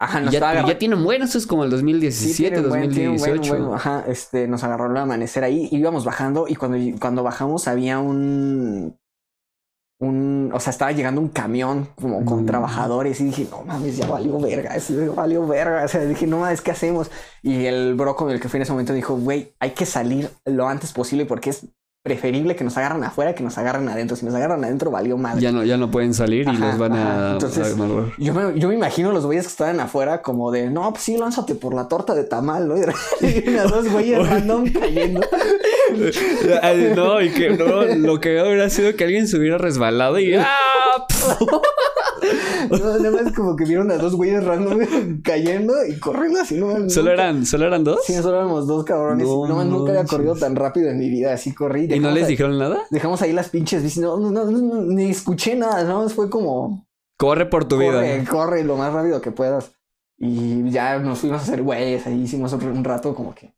[0.00, 2.68] Ajá, nos ya, estaba ya tienen bueno, eso es como el Sí, 2017, tiene un
[2.68, 3.56] buen- 2018.
[3.58, 8.00] buen- ajá, este, nos agarró el amanecer ahí, íbamos bajando y cuando, cuando bajamos había
[8.00, 8.98] un,
[10.00, 12.46] un, o sea, estaba llegando un camión como con Mm.
[12.46, 16.38] trabajadores y dije, no mames, ya valió verga, ya valió verga, o sea, dije, no
[16.38, 17.10] mames, ¿qué hacemos?
[17.42, 20.30] Y el bro con el que fui en ese momento dijo, güey, hay que salir
[20.44, 21.66] lo antes posible porque es
[22.04, 25.40] preferible que nos agarren afuera que nos agarren adentro, si nos agarran adentro valió madre.
[25.40, 27.30] Ya no, ya no pueden salir y los van ajá.
[27.30, 28.12] a, Entonces- a.
[28.18, 31.16] Yo me, yo me imagino los güeyes que estaban afuera como de, no, pues sí,
[31.16, 32.74] lánzate por la torta de tamal, ¿no?
[33.22, 35.22] Y unas dos güeyes random cayendo.
[36.62, 40.34] Ay, no, y que no, lo que hubiera sido que alguien se hubiera resbalado y
[40.38, 41.06] ¡ah!
[42.70, 44.78] No, nada más como que vieron a dos güeyes random
[45.22, 46.88] cayendo y corriendo así, ¿no?
[46.90, 48.00] ¿Solo Nunca- eran, solo eran dos?
[48.06, 49.26] Sí, solo éramos dos cabrones.
[49.26, 51.32] No No, nunca había corrido tan rápido en mi vida.
[51.34, 51.88] Así corrí.
[51.92, 52.82] ¿Y no les ahí- dijeron nada?
[52.90, 53.96] Dejamos ahí las pinches.
[53.98, 55.82] No, no, no, no, ni escuché nada.
[55.84, 56.86] Nada más fue como...
[57.16, 58.30] Corre por tu corre, vida.
[58.30, 59.72] corre lo más rápido que puedas.
[60.18, 62.06] Y ya nos fuimos a hacer güeyes.
[62.06, 63.52] Ahí hicimos otro- un rato como que...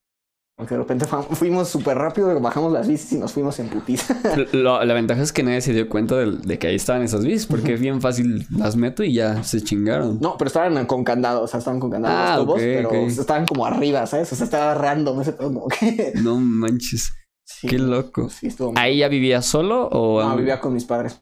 [0.57, 4.17] Porque de repente fu- fuimos súper rápido, bajamos las bicis y nos fuimos en putiza.
[4.55, 7.75] La ventaja es que nadie se dio cuenta de, que ahí estaban esas bicis, porque
[7.75, 10.19] es bien fácil, las meto y ya se chingaron.
[10.21, 12.89] No, pero estaban con candado, o sea, estaban con candado Ah, los tubos, ok, pero
[12.89, 12.95] ok.
[12.95, 14.33] estaban como arriba, ¿sabes?
[14.33, 16.13] O sea, estaba random ese como que...
[16.23, 17.13] No manches,
[17.45, 18.29] Sí, qué loco.
[18.31, 20.23] Sí, estuvo muy- ¿Ahí ya vivías solo o...?
[20.23, 21.21] No, vivía con mis padres.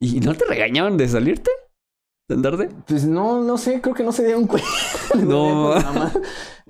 [0.00, 1.50] ¿Y no te regañaban de salirte?
[2.28, 2.68] ¿De andarte?
[2.88, 4.68] Pues no, no sé, creo que no se dieron cuenta.
[5.22, 5.74] No.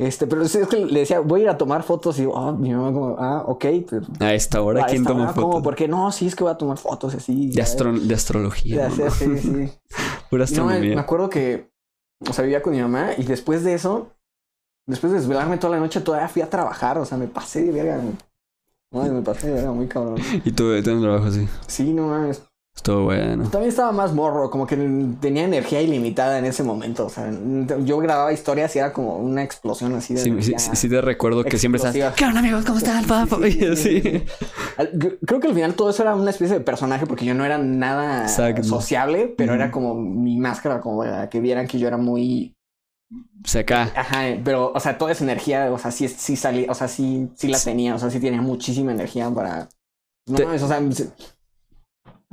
[0.03, 2.73] Este, pero es que le decía, voy a ir a tomar fotos y oh, mi
[2.75, 3.65] mamá como, ah, ok.
[3.89, 5.63] Pero, A esta hora, a ¿quién esta toma hora, fotos?
[5.63, 7.51] Porque no, sí, es que voy a tomar fotos así.
[7.51, 8.89] De, astro- de astrología.
[8.89, 9.11] mamá.
[9.11, 9.49] sí, sí.
[10.31, 10.95] Pura Y no, me, astronomía.
[10.97, 11.71] me acuerdo que,
[12.29, 14.09] o sea, vivía con mi mamá y después de eso,
[14.87, 16.99] después de desvelarme toda la noche, todavía fui a trabajar.
[16.99, 18.01] O sea, me pasé de verga.
[18.91, 20.17] No, me pasé de verga muy cabrón.
[20.45, 21.47] Y tuve, tuve un trabajo así.
[21.67, 22.43] Sí, no mames.
[22.75, 23.45] Estuvo bueno.
[23.51, 24.77] También estaba más morro, como que
[25.21, 27.07] tenía energía ilimitada en ese momento.
[27.07, 27.31] O sea,
[27.85, 30.21] yo grababa historias y era como una explosión así de.
[30.21, 31.95] Sí, sí, sí, sí te recuerdo que siempre estás...
[32.15, 32.65] ¿Qué onda, amigos?
[32.65, 33.05] ¿Cómo están.
[33.13, 37.35] Al- cre- Creo que al final todo eso era una especie de personaje porque yo
[37.35, 38.65] no era nada Exacto.
[38.65, 42.55] sociable, pero era como mi máscara, como que vieran que yo era muy.
[43.45, 43.93] O sea, acá.
[43.95, 47.29] Ajá, pero, o sea, toda esa energía, o sea, sí, sí salía, o sea, sí,
[47.35, 49.69] sí la tenía, o sea, sí tenía muchísima energía para.
[50.27, 51.11] No Te- mames, o sea, se-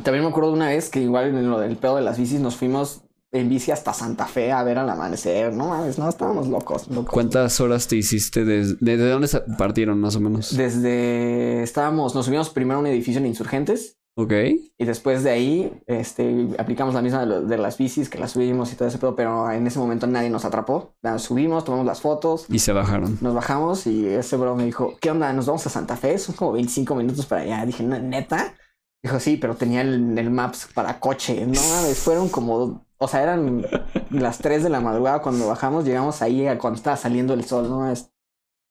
[0.04, 2.40] también me acuerdo de una vez que igual en lo del pedo de las bicis
[2.40, 5.54] nos fuimos en bici hasta Santa Fe a ver al amanecer.
[5.54, 6.88] No mames, no, estábamos locos.
[6.88, 7.12] locos.
[7.14, 8.44] ¿Cuántas horas te hiciste?
[8.44, 10.56] Desde, ¿Desde dónde partieron más o menos?
[10.58, 14.34] Desde estábamos, nos subimos primero a un edificio en Insurgentes Ok.
[14.78, 18.32] y después de ahí, este, aplicamos la misma de, lo- de las bicis que las
[18.32, 20.96] subimos y todo ese pedo, pero en ese momento nadie nos atrapó.
[21.20, 23.18] Subimos, tomamos las fotos, Y se bajaron.
[23.22, 25.32] nos bajamos y ese bro me dijo, ¿qué onda?
[25.34, 26.18] ¿Nos vamos a Santa Fe?
[26.18, 27.66] Son como 25 minutos para allá.
[27.66, 28.56] Dije, "¿Ne- ¿neta?
[29.04, 31.46] Dijo, sí, pero tenía el, el Maps para coche.
[31.46, 33.66] No mames, fueron como, o sea, eran
[34.10, 37.70] las 3 de la madrugada cuando bajamos, llegamos ahí a cuando estaba saliendo el sol,
[37.70, 38.12] no mames.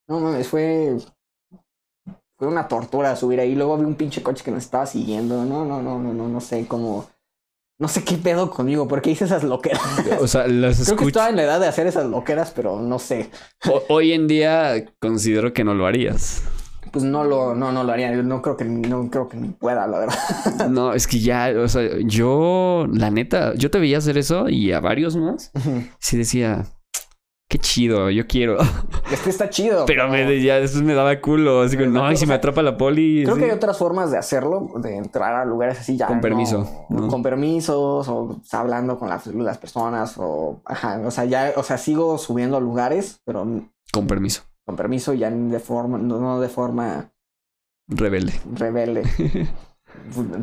[0.07, 0.97] No mames, fue,
[2.39, 3.55] fue una tortura subir ahí.
[3.55, 5.45] Luego vi un pinche coche que nos estaba siguiendo.
[5.45, 7.09] No, no, no, no, no, no sé cómo,
[7.79, 9.81] no sé qué pedo conmigo, porque hice esas loqueras.
[10.21, 11.09] O sea, las Creo que escucho.
[11.09, 13.31] estaba en la edad de hacer esas loqueras, pero no sé.
[13.71, 16.43] O- Hoy en día considero que no lo harías.
[16.99, 18.13] Pues no lo, no, no lo haría.
[18.13, 20.19] Yo No creo que, no creo que ni pueda, la verdad.
[20.69, 24.73] No, es que ya, o sea, yo, la neta, yo te veía hacer eso y
[24.73, 25.53] a varios más.
[26.01, 26.67] Sí decía,
[27.49, 28.59] qué chido, yo quiero.
[29.13, 29.87] Es que está chido.
[29.87, 31.63] Pero me, ya después me daba culo.
[31.63, 33.23] Así que, no, no, y si me atrapa la poli.
[33.23, 33.43] Creo sí.
[33.43, 36.09] que hay otras formas de hacerlo, de entrar a lugares así ya.
[36.09, 37.07] Con permiso, ¿no?
[37.07, 41.01] Con permisos, o hablando con las, las personas, o ajá.
[41.07, 43.47] O sea, ya, o sea, sigo subiendo a lugares, pero
[43.93, 44.43] Con permiso.
[44.69, 47.11] Con permiso, ya de forma, no, de forma
[47.89, 48.35] Rebelde.
[48.55, 49.03] rebelde.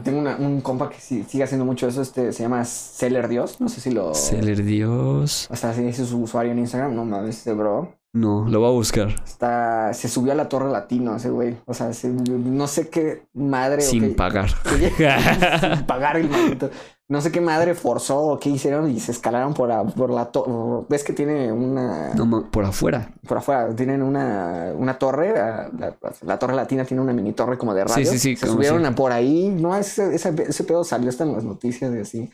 [0.04, 3.62] Tengo una- un compa que sí- sigue haciendo mucho eso, este se llama Seller Dios.
[3.62, 4.16] No sé si lo.
[4.16, 5.48] Seller Dios.
[5.52, 7.96] O sea, si dice su usuario en Instagram, no mames, bro.
[8.16, 9.10] No, lo voy a buscar.
[9.26, 11.58] Está, se subió a la torre latino ese güey.
[11.66, 13.82] O sea, se- no sé qué madre.
[13.82, 14.50] Sin pagar.
[14.70, 16.70] sin pagar el maldito.
[17.08, 20.26] No sé qué madre forzó o qué hicieron y se escalaron por, a- por la
[20.32, 20.86] torre.
[20.88, 22.14] ¿Ves que tiene una.
[22.14, 23.12] No, por afuera.
[23.28, 25.34] Por afuera, tienen una, una torre.
[25.34, 25.70] La,
[26.22, 28.12] la torre latina tiene una mini torre como de Sí, radio.
[28.12, 29.50] sí, sí, Se como subieron a por ahí.
[29.50, 32.30] No, ese, ese, ese pedo salió hasta en las noticias de así.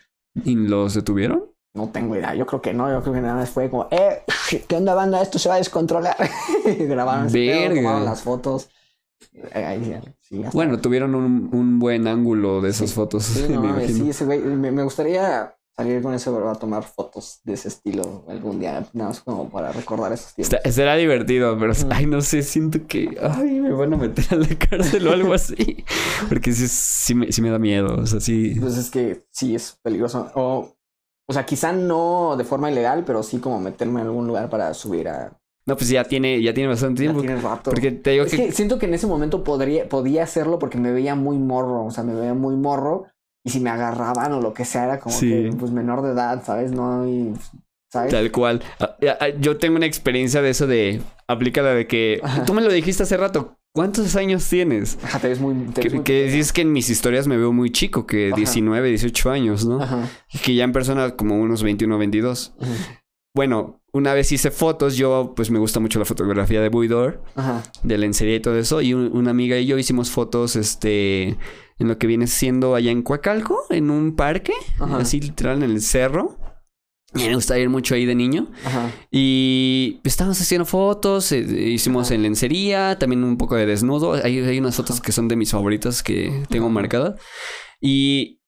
[0.45, 1.45] ¿Y los detuvieron?
[1.73, 2.35] No tengo idea.
[2.35, 2.91] Yo creo que no.
[2.91, 4.23] Yo creo que nada más fue como, eh,
[4.67, 5.21] ¿qué onda, banda?
[5.21, 6.15] Esto se va a descontrolar.
[6.65, 8.69] Y Grabaron ese pedo, tomaron las fotos.
[9.53, 12.95] Eh, sí, Bueno, tuvieron un, un buen ángulo de esas Sí.
[12.95, 13.23] fotos.
[13.23, 14.03] Sí, me no imagino.
[14.05, 14.39] sí, ese güey.
[14.39, 18.85] Me, me gustaría salir con ese bro a tomar fotos de ese estilo algún día.
[18.93, 20.53] Nada más como para recordar esos tiempos.
[20.53, 21.87] Está- será divertido, pero Ujú.
[21.91, 25.33] ay, no sé, siento que ay, me van a meter a la cárcel o algo
[25.33, 25.85] así.
[26.27, 27.95] Porque sí, sí, me, sí me da miedo.
[27.95, 28.55] O sea, sí.
[28.59, 30.29] Pues es que sí es peligroso.
[30.35, 30.75] O,
[31.31, 34.73] o sea, quizá no de forma ilegal, pero sí como meterme en algún lugar para
[34.73, 35.31] subir a.
[35.65, 37.21] No, pues ya tiene, ya tiene bastante Ya tiempo.
[37.21, 37.71] tiene rato.
[37.71, 40.77] Porque te digo Es que, que siento que en ese momento podría, podía hacerlo porque
[40.77, 41.85] me veía muy morro.
[41.85, 43.05] O sea, me veía muy morro.
[43.43, 45.29] Y si me agarraban o lo que sea, era como Sí.
[45.29, 46.71] que pues menor de edad, ¿sabes?
[46.71, 47.33] No, y,
[47.91, 48.11] ¿sabes?
[48.11, 48.61] Tal cual.
[48.79, 51.01] Ah, ah, Yo tengo una experiencia de eso de.
[51.27, 52.19] Aplica la de que.
[52.23, 52.45] Ajá.
[52.45, 53.57] Tú me lo dijiste hace rato.
[53.73, 54.97] ¿Cuántos años tienes?
[55.01, 55.53] Ajá, te ves muy.
[55.73, 58.27] te ves Que, muy que dices que en mis historias me veo muy chico, que
[58.27, 58.35] Ajá.
[58.35, 59.81] 19, 18 años, ¿no?
[59.81, 60.09] Ajá.
[60.43, 62.53] Que ya en persona como unos 21, 22.
[62.59, 62.69] Ujú.
[63.33, 67.23] Bueno, una vez hice fotos, yo pues me gusta mucho la fotografía de Buidor,
[67.81, 71.37] de lencería y todo eso, y un- una amiga y yo hicimos fotos, este,
[71.79, 74.51] en lo que viene siendo allá en Coacalco, en un parque,
[74.81, 76.35] así literal en el cerro.
[77.13, 78.47] Y me gusta ir mucho ahí de niño.
[78.65, 78.89] Ajá.
[79.11, 82.15] Y estábamos haciendo fotos, eh, hicimos Ajá.
[82.15, 84.13] en lencería, también un poco de desnudo.
[84.13, 86.73] Hay, hay unas fotos que son de mis favoritas que tengo Ajá.
[86.73, 87.19] marcadas.
[87.81, 88.39] Y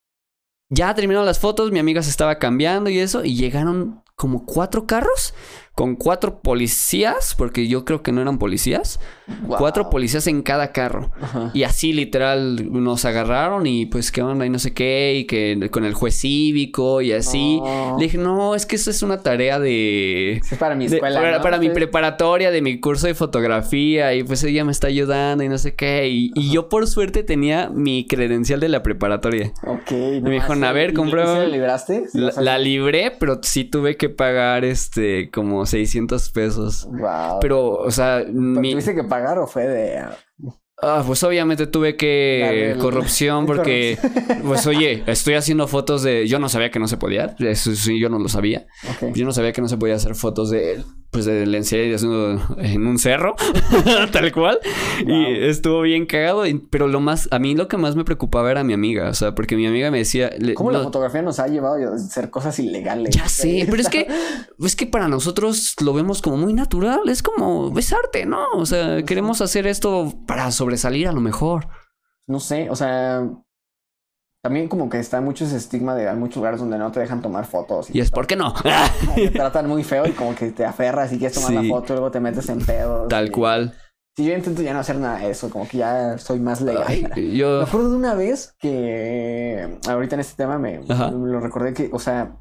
[0.69, 4.85] ya terminaron las fotos, mi amiga se estaba cambiando y eso, y llegaron como cuatro
[4.87, 5.33] carros
[5.75, 8.99] con cuatro policías, porque yo creo que no eran policías,
[9.47, 9.57] Wow.
[9.57, 11.11] cuatro policías en cada carro.
[11.21, 11.49] Ajá.
[11.53, 15.69] Y así literal nos agarraron y pues qué onda y no sé qué, y que
[15.71, 17.59] con el juez cívico y así.
[17.97, 20.33] Le dije, no, es que eso es una tarea de...
[20.37, 21.19] Es para mi de- escuela.
[21.21, 21.41] para, ¿no?
[21.43, 21.73] para mi Sí.
[21.73, 25.73] preparatoria de mi curso de fotografía y pues ella me está ayudando y no sé
[25.75, 26.07] qué.
[26.09, 29.53] Y, y yo por suerte tenía mi credencial de la preparatoria.
[29.65, 29.91] Ok.
[30.21, 32.03] me dijo, a ver, ¿y- y comprueba- ¿sí la libraste?
[32.11, 36.87] Sí, la libré, pero sí tuve que pagar este como 600 pesos.
[36.89, 37.39] Wow.
[37.41, 40.03] Pero, o sea, ¿Pero mi, ¿Tuviste que pagar o fue de.?
[40.85, 43.97] Ah, pues obviamente tuve que corrupción porque,
[44.45, 47.99] pues oye, estoy haciendo fotos de, yo no sabía que no se podía, eso sí,
[47.99, 48.65] yo no lo sabía,
[49.13, 52.39] yo no sabía que no se podía hacer fotos de, pues de lencería y desnudo
[52.57, 53.35] en un cerro,
[54.11, 54.59] tal cual,
[55.05, 55.09] Wow.
[55.15, 58.63] y estuvo bien cagado, pero lo más, a mí lo que más me preocupaba era
[58.63, 61.75] mi amiga, o sea, porque mi amiga me decía, ¿Cómo la fotografía nos ha llevado
[61.91, 63.15] a hacer cosas ilegales?
[63.15, 64.07] ya sé, pero es que,
[64.59, 68.49] es que para nosotros lo vemos como muy natural, es como, es arte, ¿no?
[68.53, 71.67] O sea, queremos hacer esto para sobresalir a lo mejor.
[72.27, 73.27] No sé, o sea.
[74.41, 77.21] También como que está mucho ese estigma de hay muchos lugares donde no te dejan
[77.21, 77.89] tomar fotos.
[77.95, 78.53] Y es, ¿por qué no?
[79.15, 81.67] Te tratan muy feo y como que te aferras y quieres tomar Sí.
[81.69, 83.07] la foto y luego te metes en pedos.
[83.07, 83.73] Tal y- cual.
[84.17, 86.83] Sí, yo intento ya no hacer nada de eso, como que ya soy más legal.
[86.85, 87.61] Ay, Me yo.
[87.61, 91.09] acuerdo de una vez que ahorita en este tema me, Ajá.
[91.09, 92.35] me lo recordé que, o sea,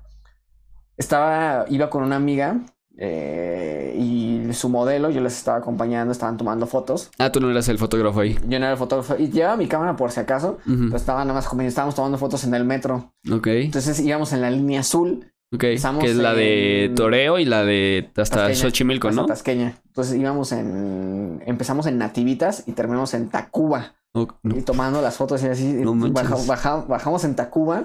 [0.96, 2.60] estaba, iba con una amiga
[2.96, 7.10] eh, y su modelo, yo les estaba acompañando, estaban tomando fotos.
[7.18, 8.34] Ah, tú no eras el fotógrafo ahí.
[8.46, 11.34] Yo no era el fotógrafo y llevaba mi cámara por si acaso, pero estaba nada
[11.34, 13.12] más como estábamos tomando fotos en el metro.
[13.30, 13.46] Ok.
[13.46, 15.26] Entonces íbamos en la línea azul.
[15.54, 19.26] Ok, que es la de Toreo y la de hasta Xochimilco, ¿no?
[19.26, 19.74] Tasqueña.
[19.86, 21.42] Entonces íbamos en...
[21.44, 23.96] Empezamos en Nativitas y terminamos en Tacuba.
[24.44, 25.64] Y tomando las fotos y así.
[25.64, 27.84] No bajamos en Tacuba.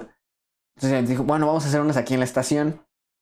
[0.76, 2.80] Entonces dijo, bueno, vamos a hacer unas aquí en la estación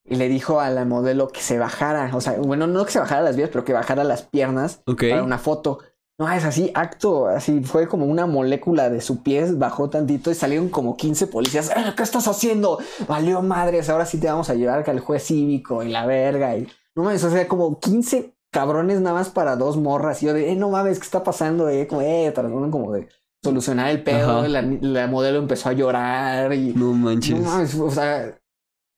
[0.09, 3.01] y le dijo a la modelo que se bajara, o sea, bueno, no que se
[3.01, 5.81] bajara las vías, pero que bajara las piernas para una foto.
[6.19, 10.35] No, es así, acto, así fue como una molécula de su pies, bajó tantito y
[10.35, 11.71] salieron como 15 policías.
[11.71, 12.79] Eh, ¿Qué estás haciendo?
[13.07, 16.57] Valió madres, ahora sí te vamos a llevar al juez cívico y la verga.
[16.57, 20.23] Y no mames, o sea, como 15 cabrones nada más para dos morras.
[20.23, 21.69] Y yo de, eh, no mames, ¿qué está pasando?
[21.69, 23.09] Eh, como, eh, tratando como de
[23.43, 24.49] solucionar el pedo.
[24.49, 26.73] La, la, modelo empezó a llorar y.
[26.73, 27.39] No manches.
[27.39, 28.39] No mames, o sea,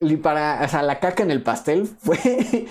[0.01, 2.17] y para, o sea, la caca en el pastel fue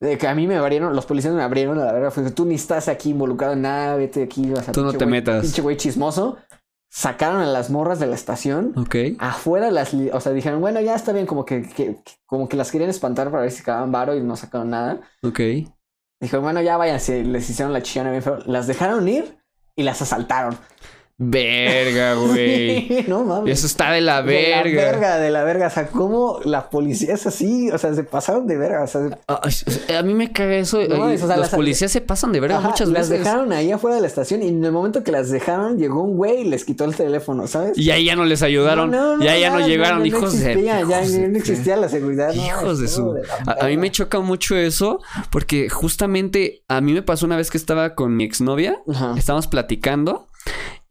[0.00, 2.10] de que a mí me abrieron, los policías me abrieron a la verga.
[2.10, 4.52] Fue tú ni estás aquí involucrado en nada, vete aquí.
[4.52, 5.42] O sea, tú no te metas.
[5.42, 6.38] Pinche güey chismoso.
[6.92, 8.72] Sacaron a las morras de la estación.
[8.76, 8.96] Ok.
[9.18, 12.72] Afuera las, o sea, dijeron, bueno, ya está bien, como que, que, como que las
[12.72, 15.00] querían espantar para ver si acababan varo y no sacaron nada.
[15.22, 15.40] Ok.
[16.20, 16.98] Dijeron, bueno, ya vayan,
[17.32, 18.38] les hicieron la chillona bien feo.
[18.46, 19.38] Las dejaron ir
[19.76, 20.58] y las asaltaron.
[21.22, 23.04] Verga, güey.
[23.08, 23.58] no mames.
[23.58, 24.62] Eso está de la verga.
[24.62, 25.66] De la verga, de la verga.
[25.66, 27.70] O sea, ¿cómo la policía es así?
[27.70, 28.84] O sea, se pasaron de verga.
[28.84, 29.42] O sea, ah,
[29.98, 30.80] a mí me caga eso.
[30.80, 33.10] los policías se pasan de verga muchas veces.
[33.10, 36.02] Las dejaron ahí afuera de la estación y en el momento que las dejaron, llegó
[36.02, 37.76] un güey y les quitó el teléfono, ¿sabes?
[37.76, 38.90] Y ahí ya no les ayudaron.
[39.20, 40.62] y ahí ya no llegaron, hijos de.
[40.64, 42.32] Ya no existía la seguridad.
[42.32, 43.14] Hijos de su.
[43.46, 45.00] a, mí me choca mucho eso
[45.30, 48.80] porque justamente a mí me pasó una vez que estaba con mi exnovia.
[49.18, 50.29] Estábamos platicando.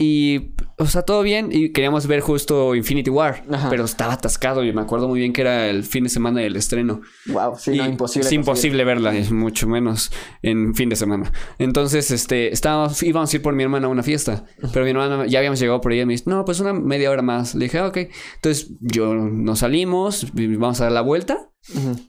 [0.01, 1.49] Y, o sea, todo bien.
[1.51, 3.43] Y queríamos ver justo Infinity War.
[3.69, 4.63] Pero estaba atascado.
[4.63, 7.01] Y me acuerdo muy bien que era el fin de semana del estreno.
[7.25, 8.25] Wow, sí, no, imposible.
[8.25, 10.09] Es imposible verla, es mucho menos
[10.41, 11.33] en fin de semana.
[11.57, 14.45] Entonces, este, estábamos, íbamos a ir por mi hermana a una fiesta.
[14.71, 17.11] Pero mi hermana, ya habíamos llegado por ella y me dice, no, pues una media
[17.11, 17.53] hora más.
[17.53, 17.97] Le dije, ah, ok.
[18.35, 21.51] Entonces, yo nos salimos, vamos a dar la vuelta.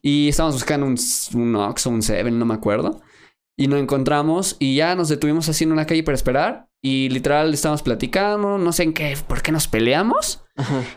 [0.01, 0.97] Y estábamos buscando un,
[1.34, 3.03] un Ox o un Seven, no me acuerdo.
[3.57, 6.69] Y nos encontramos y ya nos detuvimos así en una calle para esperar.
[6.82, 10.44] Y literal estábamos platicando, no sé en qué, por qué nos peleamos.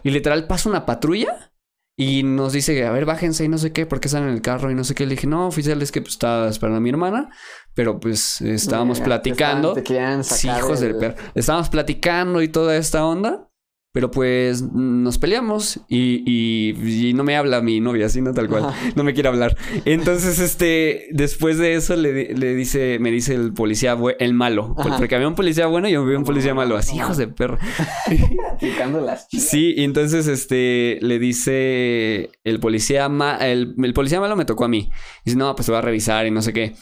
[0.04, 1.54] Y literal pasa una patrulla
[1.96, 4.42] y nos dice, a ver, bájense y no sé qué, por qué están en el
[4.42, 5.06] carro y no sé qué.
[5.06, 7.30] Le dije, no, oficial, es que pues, estaba esperando a mi hermana,
[7.74, 9.76] pero pues estábamos platicando.
[10.24, 11.16] sí, hijos del perro.
[11.36, 13.50] Estábamos platicando y toda esta onda.
[13.94, 18.74] Pero pues nos peleamos y, y, no me habla mi novia, sino tal cual.
[18.96, 19.56] No me quiere hablar.
[19.86, 24.76] Entonces, este, después de eso le, le dice, me dice el policía, el malo.
[24.98, 26.76] Porque había un policía bueno y había un policía malo.
[26.76, 27.60] Así, hijos de perro.
[29.06, 34.66] las Sí, y entonces, este, le dice el policía, el, el, policía malo me tocó
[34.66, 34.90] a mí.
[35.24, 36.74] Dice, no, pues se va a revisar y no sé qué.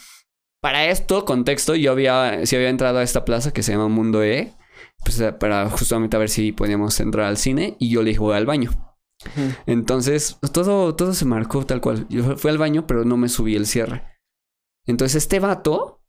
[0.61, 4.23] Para esto, contexto, yo había, sí había entrado a esta plaza que se llama Mundo
[4.23, 4.53] E
[5.03, 8.19] pues, eh, para justamente a ver si podíamos entrar al cine y yo le dije
[8.19, 8.71] voy al baño.
[9.67, 12.07] Entonces, todo, todo se marcó tal cual.
[12.09, 14.03] Yo fui al baño, pero no me subí el cierre.
[14.87, 16.01] Entonces, este vato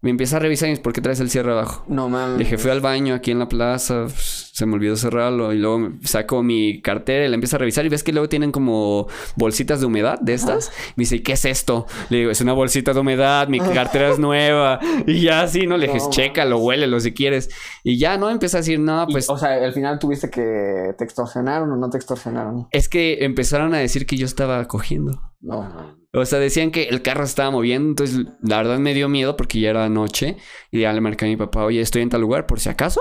[0.00, 1.84] me empieza a revisar y es porque traes el cierre abajo.
[1.88, 2.38] No mames.
[2.38, 5.92] dije, fui al baño aquí en la plaza, pues, se me olvidó cerrarlo y luego
[6.02, 9.06] saco mi cartera y la empiezo a revisar y ves que luego tienen como
[9.36, 10.72] bolsitas de humedad de estas.
[10.96, 11.86] Me dice, ¿qué es esto?
[12.10, 14.80] Le digo, es una bolsita de humedad, mi cartera es nueva.
[15.06, 15.76] Y ya así, ¿no?
[15.76, 17.50] Le dije, chécalo, huélelo si quieres.
[17.84, 18.30] Y ya, ¿no?
[18.30, 19.30] Empieza a decir, no, pues...
[19.30, 22.66] o sea, al final tuviste que te extorsionaron o no te extorsionaron.
[22.72, 25.20] Es que empezaron a decir que yo estaba cogiendo.
[25.40, 29.36] No, O sea, decían que el carro estaba moviendo, entonces la verdad me dio miedo
[29.36, 30.36] porque ya era noche
[30.72, 33.00] y ya le marqué a mi papá, oye, estoy en tal lugar por si acaso.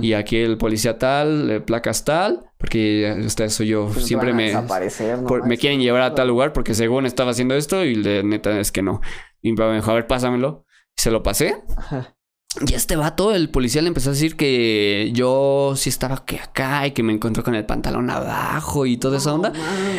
[0.00, 4.54] Y aquí el policía tal, eh, placas tal, porque hasta eso yo pues siempre me...
[5.44, 8.72] me quieren llevar a tal lugar porque según estaba haciendo esto y de neta es
[8.72, 9.00] que no.
[9.42, 10.64] Y me dijo, a ver, pásamelo.
[10.96, 11.56] Y se lo pasé.
[12.64, 16.86] Y este vato, el policía le empezó a decir que yo sí estaba que acá
[16.86, 19.52] y que me encontró con el pantalón abajo y toda esa onda.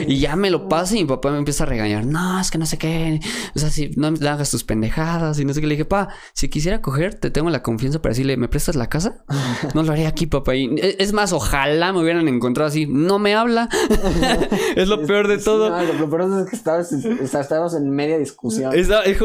[0.08, 2.05] y ya me lo pasa y mi papá me empieza a regañar.
[2.05, 3.20] No, es que no sé qué.
[3.55, 5.68] O sea, si no me hagas tus pendejadas y no sé qué.
[5.68, 8.88] Le dije, pa, si quisiera coger, te tengo la confianza para decirle, ¿me prestas la
[8.88, 9.24] casa?
[9.74, 10.55] No lo haría aquí, papá.
[10.55, 12.88] Y e, es más, ojalá me hubieran encontrado así.
[12.88, 13.70] No me habla.
[14.76, 15.70] es lo peor de todo.
[15.70, 18.72] No, lo peor es que estabas, estábamos en media discusión.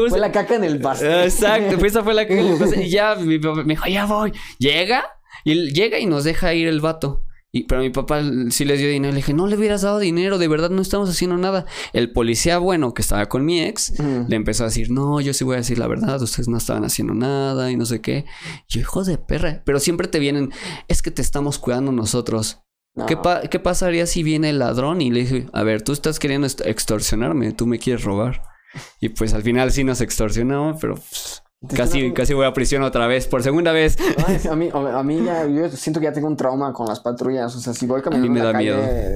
[0.09, 1.23] fue la caca en el pastel.
[1.23, 2.81] Exacto, esa fue la caca en el pastel.
[2.83, 4.33] Y ya mi papá me dijo, ya voy.
[4.59, 5.03] Llega
[5.43, 7.25] y llega y nos deja ir el vato.
[7.55, 9.11] Y, pero mi papá sí les dio dinero.
[9.11, 11.65] Le dije, no le hubieras dado dinero, de verdad no estamos haciendo nada.
[11.93, 13.93] El policía bueno que estaba con mi ex
[14.27, 16.83] le empezó a decir, no, yo sí voy a decir la verdad, ustedes no estaban
[16.83, 18.25] haciendo nada y no sé qué.
[18.67, 19.61] yo, hijo de perra.
[19.65, 20.51] Pero siempre te vienen,
[20.87, 22.59] es que te estamos cuidando nosotros.
[23.07, 23.17] ¿Qué,
[23.49, 27.51] ¿Qué, pasaría si viene el ladrón y le dije, a ver, tú estás queriendo extorsionarme,
[27.51, 28.43] tú me quieres robar?
[28.99, 31.42] Y pues al final sí nos extorsionó, pero pues,
[31.75, 33.95] Casi, casi voy a prisión otra vez, por segunda vez.
[34.49, 37.55] a, mí, a mí ya, yo siento que ya tengo un trauma con las patrullas.
[37.55, 38.73] O sea, si voy caminando en la calle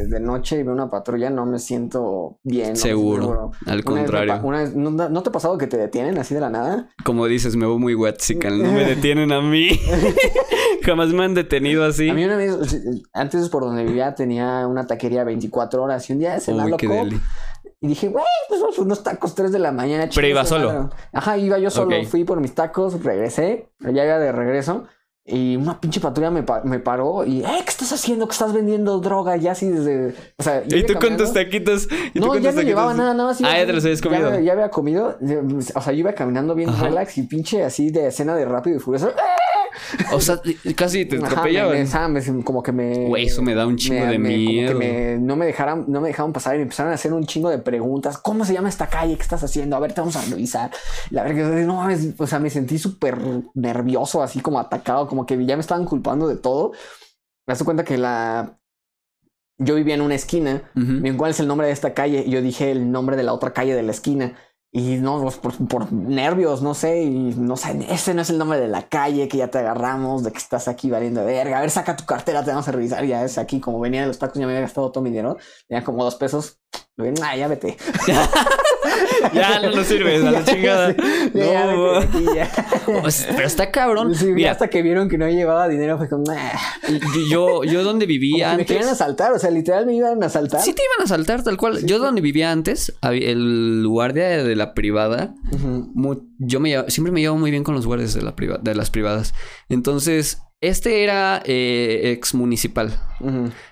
[0.08, 2.78] de noche y veo una patrulla, no me siento bien.
[2.78, 3.52] Seguro.
[3.66, 4.42] Al contrario.
[4.76, 6.90] ¿no, te ha pasado que te detienen así de la nada?
[7.04, 8.62] Como dices, me veo muy wetzical.
[8.62, 9.70] No me detienen a mí.
[10.84, 12.10] Jamás me han detenido así.
[12.10, 12.82] A mí una vez,
[13.14, 16.10] antes por donde vivía, tenía una taquería 24 horas.
[16.10, 16.88] Y un día se la loco.
[17.80, 20.10] Y dije, güey, pues vamos unos tacos 3 de la mañana.
[20.14, 20.90] Pero iba solo.
[21.14, 21.96] Ajá, iba yo solo.
[22.06, 23.70] Fui por mis tacos, regresé.
[23.80, 24.88] Ya iba de regreso.
[25.30, 28.30] Y una pinche patrulla me, me, paró y, eh, ¿qué estás haciendo?
[28.30, 29.36] ¿Que estás vendiendo droga?
[29.36, 30.16] Ya así desde.
[30.38, 31.90] O sea, ¿Y tú con tus taquitos?
[32.14, 33.42] no, ya no llevaba nada, nada más.
[33.42, 34.40] Ah, ya te los habías comido.
[34.40, 35.18] Ya, había comido.
[35.76, 38.80] O sea, yo iba caminando bien relax y pinche así de escena de rápido y
[38.80, 39.12] furioso.
[40.12, 40.42] O sea,
[40.76, 41.88] casi te atropellaban.
[42.44, 43.08] como que me.
[43.08, 44.80] Güey, eso me da un chingo de miedo.
[45.20, 47.60] no me dejaron, no me dejaron pasar y me empezaron a hacer un chingo de
[47.60, 48.18] preguntas.
[48.18, 49.16] ¿Cómo se llama esta calle?
[49.16, 49.76] ¿Qué estás haciendo?
[49.76, 50.72] A ver, te vamos a revisar.
[51.12, 53.18] La verdad que no o sea, me sentí súper
[53.54, 56.72] nervioso, así como atacado, como que ya me estaban culpando de todo.
[57.46, 58.60] Me das cuenta que la.
[59.60, 60.70] Yo vivía en una esquina.
[61.18, 62.24] ¿Cuál es el nombre de esta calle?
[62.28, 64.36] Y yo dije el nombre de la otra calle de la esquina.
[64.72, 68.38] Y no, pues, por, por, nervios, no sé, y no sé, ese no es el
[68.38, 71.58] nombre de la calle que ya te agarramos, de que estás aquí valiendo de verga.
[71.58, 73.04] A ver, saca tu cartera, te vamos a revisar.
[73.06, 75.38] Ya es aquí, como venía de los tacos, ya me había gastado todo mi dinero.
[75.68, 76.60] Tenía como dos pesos.
[77.24, 77.78] Ah, ya vete.
[79.34, 80.96] ya no nos sirves a la chingada.
[81.34, 82.00] no,
[83.36, 84.14] pero está cabrón.
[84.34, 86.26] Mira, hasta que vieron que no llevaba dinero, fue como,
[87.30, 88.68] yo, yo donde vivía antes.
[88.68, 90.62] Me querían asaltar, o sea, literal me iban a asaltar.
[90.62, 91.86] Sí, te iban a asaltar, tal cual.
[91.86, 95.36] yo donde vivía antes, el guardia de la privada,
[96.40, 99.34] yo me siempre me llevo muy bien con los guardias de, la de las privadas.
[99.70, 103.00] Entonces, este era eh, ex municipal.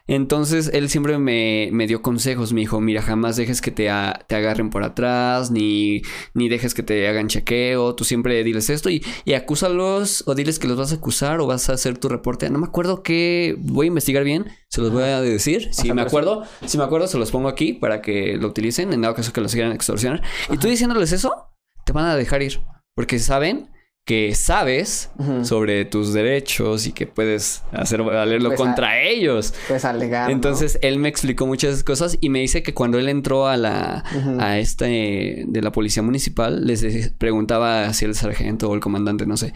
[0.06, 2.54] Entonces él siempre me, me, dio consejos.
[2.54, 3.90] Me dijo: Mira, jamás dejes que te,
[4.28, 6.04] te, agarren por atrás, ni,
[6.36, 7.96] ni dejes que te hagan chequeo.
[7.96, 11.48] Tú siempre diles esto y, y acúsalos o diles que los vas a acusar o
[11.48, 12.50] vas a hacer tu reporte.
[12.52, 13.56] No me acuerdo qué.
[13.58, 14.46] Voy a investigar bien.
[14.70, 15.70] Se los voy a decir.
[15.74, 19.02] Si me acuerdo, si me acuerdo, se los pongo aquí para que lo utilicen en
[19.02, 20.22] dado caso que los quieran extorsionar.
[20.52, 21.50] Y tú diciéndoles eso,
[21.84, 22.62] te van a dejar ir.
[22.96, 23.75] Porque saben
[24.06, 25.10] que sabes
[25.42, 29.56] sobre tus derechos y que puedes hacer valerlo contra ellos.
[29.68, 30.30] Pues alegar.
[30.30, 34.04] Entonces él me explicó muchas cosas y me dice que cuando él entró a la
[34.40, 39.38] a este de la policía municipal les preguntaba si el sargento o el comandante, no
[39.38, 39.54] sé,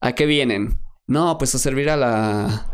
[0.00, 0.80] ¿a qué vienen?
[1.06, 2.72] No, pues a servir a la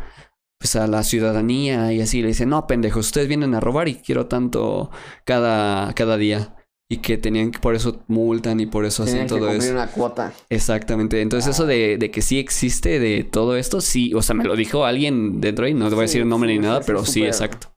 [0.59, 3.97] pues a la ciudadanía y así le dice, "No, pendejos, ustedes vienen a robar y
[3.97, 4.91] quiero tanto
[5.24, 6.55] cada cada día."
[6.91, 9.72] Y que tenían que por eso multan y por eso hacen todo eso.
[9.72, 10.32] una cuota.
[10.49, 11.20] Exactamente.
[11.20, 14.57] Entonces, eso de, de, que sí existe de todo esto, sí, o sea, me lo
[14.57, 17.24] dijo alguien dentro ahí, no te voy a decir el nombre ni nada, pero sí,
[17.24, 17.68] exacto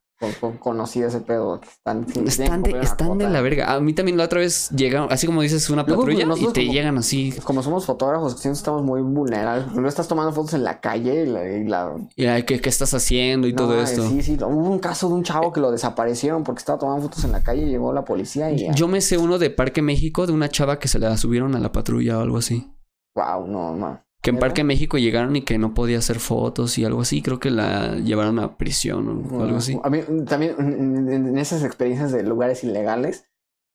[0.60, 1.60] conocí ese pedo.
[1.62, 3.74] Están, están, de, están de, la verga.
[3.74, 6.98] A mí también la otra vez llegaron, así como dices, una patrulla y te llegan
[6.98, 7.34] así.
[7.44, 9.72] Como somos fotógrafos, siempre estamos muy vulnerables.
[9.74, 11.96] No estás tomando fotos en la calle y la.
[12.16, 14.08] Y ¿qué, estás haciendo y todo esto?
[14.08, 14.38] Sí, sí.
[14.42, 17.44] Hubo un caso de un chavo que lo desaparecieron porque estaba tomando fotos en la
[17.44, 18.70] calle y llegó la policía y.
[18.74, 21.60] Yo me sé uno de Parque México de una chava que se la subieron a
[21.60, 22.72] la patrulla o algo así.
[23.16, 24.11] Wow, no, no.
[24.22, 27.22] Que en Parque México llegaron y que no podía hacer fotos y algo así.
[27.22, 29.80] Creo que la llevaron a prisión o algo así.
[29.84, 33.32] A mí también en esas experiencias de lugares ilegales,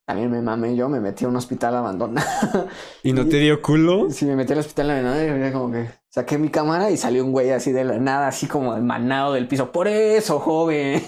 [0.06, 2.68] también me mamé yo, me metí a un hospital abandonado.
[3.02, 4.08] ¿Y no te dio culo?
[4.10, 7.32] Sí, me metí al hospital abandonado y como que saqué mi cámara y salió un
[7.32, 9.72] güey así de la nada, así como manado del piso.
[9.72, 11.02] Por eso, joven.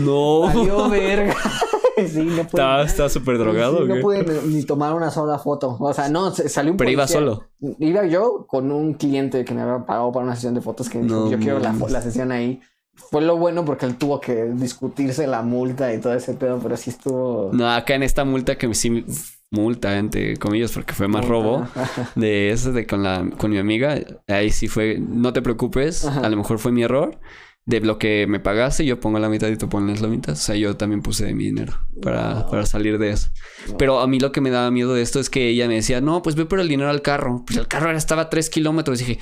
[0.00, 0.48] No.
[0.52, 1.34] Salió verga.
[2.08, 2.84] sí, no pude.
[2.84, 3.84] Estaba súper drogado.
[3.86, 5.76] no pude ni tomar una sola foto.
[5.78, 7.44] O sea, no, salió un Pero iba solo.
[7.78, 11.00] Iba yo con un cliente que me había pagado para una sesión de fotos que
[11.00, 12.60] dijo, yo quiero la, la, sesión ahí.
[12.94, 16.76] Fue lo bueno porque él tuvo que discutirse la multa y todo ese pedo, pero
[16.76, 17.50] sí estuvo.
[17.52, 19.04] No, acá en esta multa que sí
[19.50, 21.66] multa entre comillas porque fue más robo
[22.16, 26.28] de eso de con la con mi amiga ahí sí fue no te preocupes a
[26.28, 27.20] lo mejor fue mi error
[27.66, 30.34] de lo que me pagaste, yo pongo la mitad y tú pones la mitad.
[30.34, 33.30] O sea, yo también puse de mi dinero para, para salir de eso.
[33.78, 36.00] Pero a mí lo que me daba miedo de esto es que ella me decía,
[36.00, 37.42] no, pues ve por el dinero al carro.
[37.46, 39.00] Pues el carro estaba a tres kilómetros.
[39.00, 39.20] Y dije,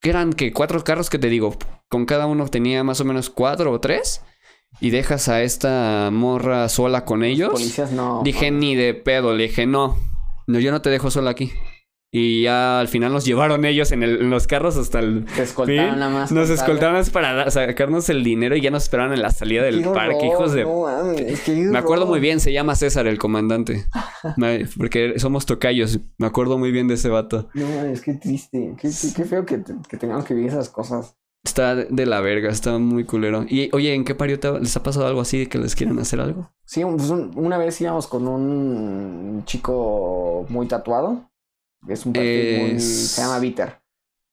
[0.00, 0.32] ¿qué eran?
[0.32, 1.56] que ¿Cuatro carros que te digo?
[1.88, 4.22] Con cada uno tenía más o menos cuatro o tres.
[4.80, 7.50] Y dejas a esta morra sola con ellos.
[7.50, 8.22] Policías no.
[8.24, 9.34] Dije, ni de pedo.
[9.34, 9.96] Le dije, no.
[10.46, 11.52] No, yo no te dejo sola aquí.
[12.10, 15.26] Y ya al final nos llevaron ellos en, el, en los carros hasta el.
[15.26, 16.32] Te escoltaron nada más.
[16.32, 20.26] Nos escoltaron para sacarnos el dinero y ya nos esperaron en la salida del parque,
[20.26, 20.64] hijos de.
[21.70, 23.84] Me acuerdo muy bien, se llama César el comandante.
[24.78, 26.00] porque somos tocayos.
[26.16, 27.48] Me acuerdo muy bien de ese vato.
[27.52, 28.74] No, es que triste.
[28.80, 31.14] Qué, qué, feo que, que tengamos que vivir esas cosas.
[31.44, 33.44] Está de la verga, está muy culero.
[33.48, 35.98] Y oye, ¿en qué parió te- les ha pasado algo así de que les quieren
[35.98, 36.50] hacer algo?
[36.64, 41.27] Sí, pues un- una vez íbamos con un chico muy tatuado.
[41.86, 42.80] Es un perfil muy...
[42.80, 43.78] Se llama Bitter.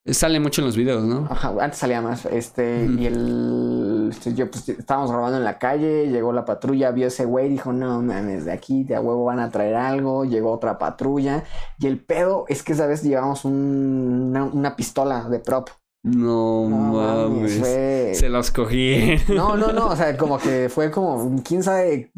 [0.08, 1.28] Sale mucho en los videos, ¿no?
[1.32, 2.26] Ajá, antes salía más.
[2.28, 4.10] Este, y el.
[4.12, 7.74] este, Yo, pues, estábamos grabando en la calle, llegó la patrulla, vio ese güey, dijo:
[7.74, 10.24] No mames, de aquí de a huevo van a traer algo.
[10.24, 11.43] Llegó otra patrulla.
[11.80, 15.70] Y el pedo es que esa vez llevamos un- una, una pistola de prop.
[16.04, 17.58] No, No mames.
[17.58, 19.16] fue- Se los cogí.
[19.30, 22.12] No, no, no, o sea, como que fue como, quién sabe,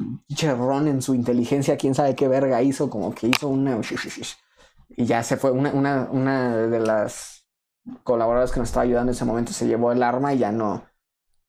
[0.57, 3.79] Ron en su inteligencia, quién sabe qué verga hizo, como que hizo una...
[4.97, 7.45] Y ya se fue, una, una, una de las
[8.03, 10.83] colaboradoras que nos estaba ayudando en ese momento se llevó el arma y ya no...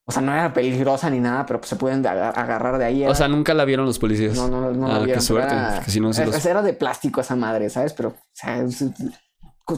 [0.06, 2.84] O sea, no era peligrosa ni nada, pero pues se pueden de aga- agarrar de
[2.84, 3.06] ahí.
[3.06, 4.36] O sea, nunca la vieron los policías.
[4.36, 6.72] no, no, no, ah, la qué vieron, suerte, Era, si no se los- era de
[6.72, 7.92] plástico esa madre, ¿sabes?
[7.92, 8.84] Pero, o sea, es-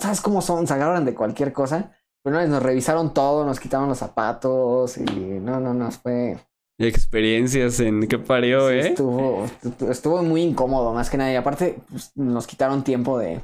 [0.00, 0.66] ¿sabes cómo son?
[0.68, 1.92] Se agarran de cualquier cosa.
[2.22, 6.38] Pero vez nos revisaron todo, nos quitaron los zapatos y no, no, no, fue...
[6.78, 8.88] Experiencias en qué parió, Sí, ¿eh?
[8.90, 11.32] Estuvo, estu- estuvo muy incómodo, más que nada.
[11.32, 13.40] Y aparte, pues, nos quitaron tiempo de,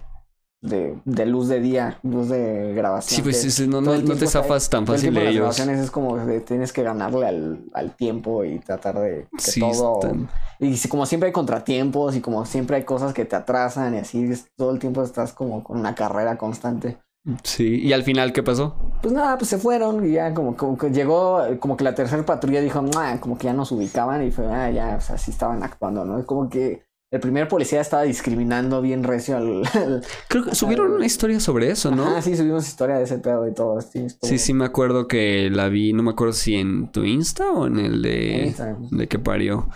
[0.69, 3.17] de, de luz de día, luz de grabación.
[3.17, 5.41] Sí, pues que sí, no, te zafas tan fácil de las ellos.
[5.41, 9.61] grabaciones es como de tienes que ganarle al, al tiempo y tratar de que Sí,
[9.61, 10.01] todo.
[10.01, 13.95] están- Y si- como siempre hay contratiempos y como siempre hay cosas que te atrasan
[13.95, 16.99] y así, es- todo el tiempo estás como con una carrera constante.
[17.43, 18.77] Sí, y al final, ¿qué pasó?
[19.03, 22.25] Pues nada, pues se fueron y ya como, como que llegó, como que la tercera
[22.25, 22.85] patrulla dijo,
[23.21, 26.21] como que ya nos ubicaban y fue, ah, ya, o sea, sí estaban actuando, ¿no?
[26.21, 26.86] Es como que
[27.17, 29.62] el primer policía estaba discriminando bien recio al...
[29.75, 32.17] al- Creo que subieron una historia sobre eso, ¿no?
[32.17, 33.81] Ah, sí, subimos historia de ese pedo y todo.
[33.81, 37.51] Sí, Sí, sí, me acuerdo que la vi, no me acuerdo si en tu Insta
[37.51, 38.89] o en el de, Instagram.
[38.91, 39.69] de que parió.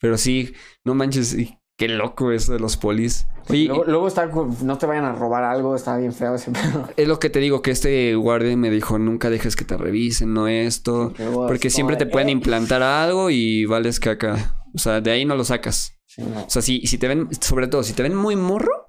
[0.00, 0.52] Pero sí,
[0.84, 3.26] no manches, y qué loco eso de los polis.
[3.50, 4.26] Oye, Luego, luego está,
[4.62, 6.88] no te vayan a robar algo, está bien feo ese pedo.
[6.96, 10.34] es lo que te digo, que este guardia me dijo, nunca dejes que te revisen,
[10.34, 11.12] no esto.
[11.18, 12.32] Luego Porque siempre te de, pueden "Eh".
[12.32, 14.56] implantar algo y vales caca.
[14.74, 15.97] O sea, de ahí no lo sacas.
[16.08, 16.44] Sí, no.
[16.44, 18.86] O sea, si, si te ven, sobre todo, si te ven muy morro,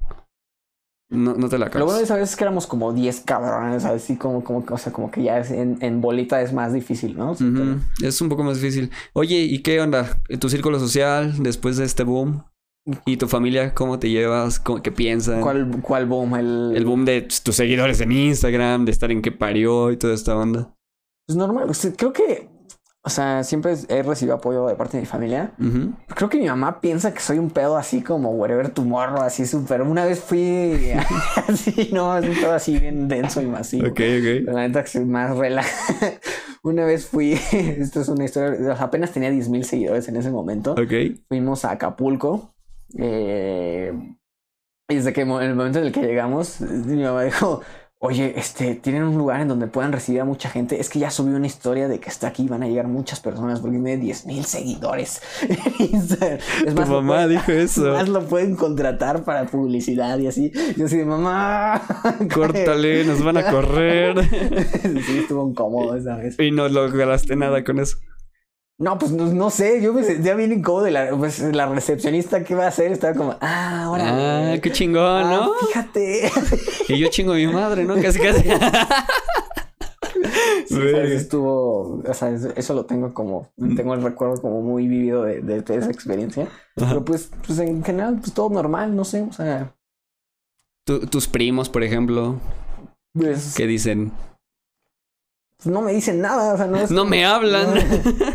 [1.12, 2.02] no, no te la Lo bueno de acabas.
[2.04, 5.24] esa vez es que éramos como 10 cabrones, así como, como, o sea, como que
[5.24, 7.36] ya es en, en bolita es más difícil, ¿no?
[8.02, 8.92] Es un poco más difícil.
[9.14, 10.22] Oye, ¿y qué onda?
[10.40, 12.44] ¿Tu círculo social después de este boom?
[13.06, 14.60] ¿Y tu familia cómo te llevas?
[14.60, 15.42] ¿Cómo, ¿Qué piensan?
[15.42, 16.36] ¿Cuál, cuál boom?
[16.36, 20.14] El, El boom de tus seguidores en Instagram, de estar en qué parió y toda
[20.14, 20.76] esta onda.
[21.28, 22.50] Pues normal, creo que,
[23.02, 25.52] o sea, siempre he recibido apoyo de parte de mi familia.
[25.60, 25.94] Ujú.
[26.16, 29.82] Creo que mi mamá piensa que soy un pedo así como wherever tomorrow, así súper.
[29.82, 30.92] Una vez fui
[31.48, 33.88] así, no, es un pedo así bien denso y masivo.
[33.88, 34.54] Ok, ok.
[34.54, 35.70] La neta que soy más relaja.
[36.62, 40.74] Una vez fui, esto es una historia, apenas tenía 10 mil seguidores en ese momento.
[40.74, 40.92] Ok.
[41.30, 42.54] Fuimos a Acapulco.
[42.98, 43.94] eh,
[44.90, 47.62] y desde que en el momento en el que llegamos, mi mamá dijo,
[48.02, 50.80] oye, este, tienen un lugar en donde puedan recibir a mucha gente.
[50.80, 53.60] Es que ya subí una historia de que está aquí, van a llegar muchas personas
[53.60, 55.22] porque tiene 10 mil seguidores.
[55.80, 56.18] es
[56.66, 57.94] Tu lo mamá pueden- dijo eso.
[57.94, 60.52] Más lo pueden contratar para publicidad y así.
[60.78, 61.82] Yo así de mamá.
[62.34, 64.16] Córtale, nos van a correr.
[65.06, 66.40] sí, estuvo incómodo esa vez.
[66.40, 67.98] y no lograste nada con eso.
[68.80, 72.44] No, pues no, no sé, yo me sentía bien incómodo de la, pues, la recepcionista
[72.46, 72.94] que iba a hacer.
[72.94, 74.54] Estaba como, ah, ahora.
[74.54, 75.52] Ah, qué chingón, ¿no?
[75.68, 76.32] Fíjate.
[76.88, 77.96] Y yo chingo a mi madre, ¿no?
[78.02, 78.44] Casi, casi.
[80.68, 80.78] Sí,
[81.14, 85.62] estuvo, o sea, eso, lo tengo como, tengo el recuerdo como muy vivido de, de-
[85.62, 86.44] de esa experiencia.
[86.78, 86.90] Ajá.
[86.90, 89.74] Pero pues, pues en general, pues todo normal, no sé, o sea,
[90.86, 92.36] Tu- tus primos, por ejemplo,
[93.14, 94.12] pues, ¿qué dicen?
[95.60, 96.90] Pues, no me dicen nada, o sea, no es...
[96.92, 97.74] No me hablan.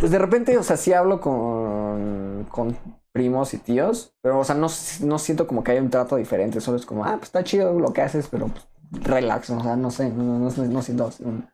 [0.01, 2.77] Pues de repente, o sea, sí hablo con, con
[3.13, 4.69] primos y tíos, pero, o sea, no,
[5.01, 7.79] no siento como que hay un trato diferente, solo es como, ah, pues está chido
[7.79, 8.67] lo que haces, pero pues,
[9.05, 11.49] relax, o sea, no sé, no, no, no, siento un,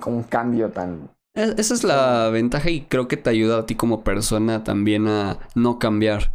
[0.00, 1.10] como un cambio tan...
[1.34, 5.08] Es- Esa es la ventaja y creo que te ayuda a ti como persona también
[5.08, 6.32] a no cambiar.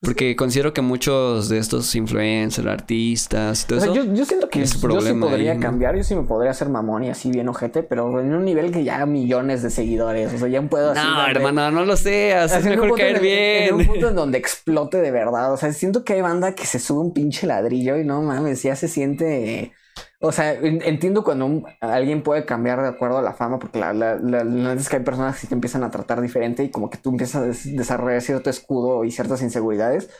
[0.00, 4.04] Porque considero que muchos de estos influencers, artistas todo O sea, eso.
[4.04, 5.62] yo, yo siento que es yo sí podría ahí, ¿no?
[5.64, 8.70] cambiar, yo sí me podría hacer mamón y así bien ojete, pero en un nivel
[8.70, 11.00] que ya millones de seguidores, o sea, ya puedo así...
[11.04, 12.52] no, hermano, no lo seas.
[12.54, 13.24] Es mejor punto caer en-
[13.68, 13.88] En un bien.
[13.88, 15.52] punto en donde explote de verdad.
[15.52, 18.62] O sea, siento que hay banda que se sube un pinche ladrillo y no mames,
[18.62, 19.72] ya se siente.
[20.20, 23.78] O sea, en- entiendo cuando un- alguien puede cambiar de acuerdo a la fama, porque
[23.78, 26.64] la, la, la- la es que hay personas que sí te empiezan a tratar diferente
[26.64, 30.10] y como que tú empiezas a des- desarrollar cierto escudo y ciertas inseguridades.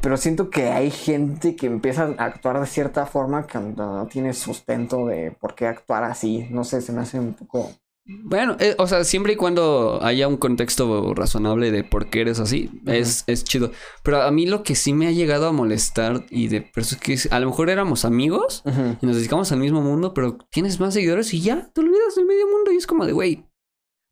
[0.00, 4.32] Pero siento que hay gente que empieza a actuar de cierta forma que no tiene
[4.32, 6.46] sustento de por qué actuar así.
[6.50, 7.70] No sé, se me hace un poco
[8.10, 12.40] Bueno, eh, o sea, siempre y cuando haya un contexto razonable de por qué eres
[12.40, 13.70] así, es, es chido.
[14.02, 17.18] Pero a mí lo que sí me ha llegado a molestar y de personas que
[17.30, 18.62] a lo mejor éramos amigos
[19.02, 22.24] y nos dedicamos al mismo mundo, pero tienes más seguidores y ya te olvidas del
[22.24, 23.44] medio mundo y es como de, güey,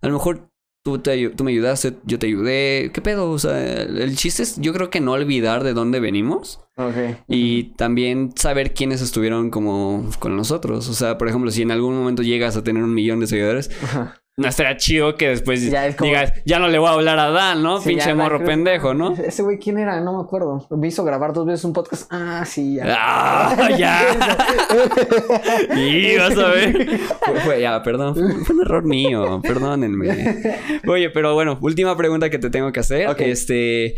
[0.03, 0.51] a lo mejor
[0.87, 3.29] tú, te, tú me ayudaste, yo te ayudé, ¿qué pedo?
[3.33, 6.61] O sea, el chiste es yo creo que no olvidar de dónde venimos.
[6.77, 6.95] Ok.
[7.27, 10.89] Y también saber quiénes estuvieron como con nosotros.
[10.89, 13.69] O sea, por ejemplo, si en algún momento llegas a tener un millón de seguidores,
[13.83, 14.23] Ajá.
[14.39, 17.19] No estaría chido que después Ya es como- digas, ya no le voy a hablar
[17.19, 17.81] a Dan, ¿no?
[17.81, 19.15] Sí, Pinche morro creo- pendejo, ¿no?
[19.15, 19.99] Ese güey, ¿quién era?
[20.01, 20.67] No me acuerdo.
[20.71, 22.07] Me hizo grabar dos veces un podcast.
[22.11, 22.85] Ah, sí, ya.
[22.99, 23.69] ¡Ah!
[23.79, 24.03] ¡Ya!
[25.77, 26.99] y vas a ver.
[27.25, 28.15] Fue- fue- ya, perdón.
[28.45, 29.41] Fue, un error mío.
[29.43, 30.61] Perdónenme.
[30.87, 33.09] Oye, pero bueno, última pregunta que te tengo que hacer.
[33.09, 33.21] Ok.
[33.21, 33.95] Este.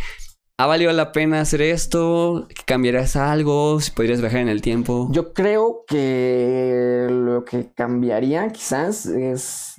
[0.61, 2.49] ¿Ha valido la pena hacer esto?
[2.67, 3.81] ¿Cambiarías algo?
[3.81, 5.09] ¿Si podrías viajar en el tiempo?
[5.13, 9.75] Yo creo que lo que cambiaría quizás es.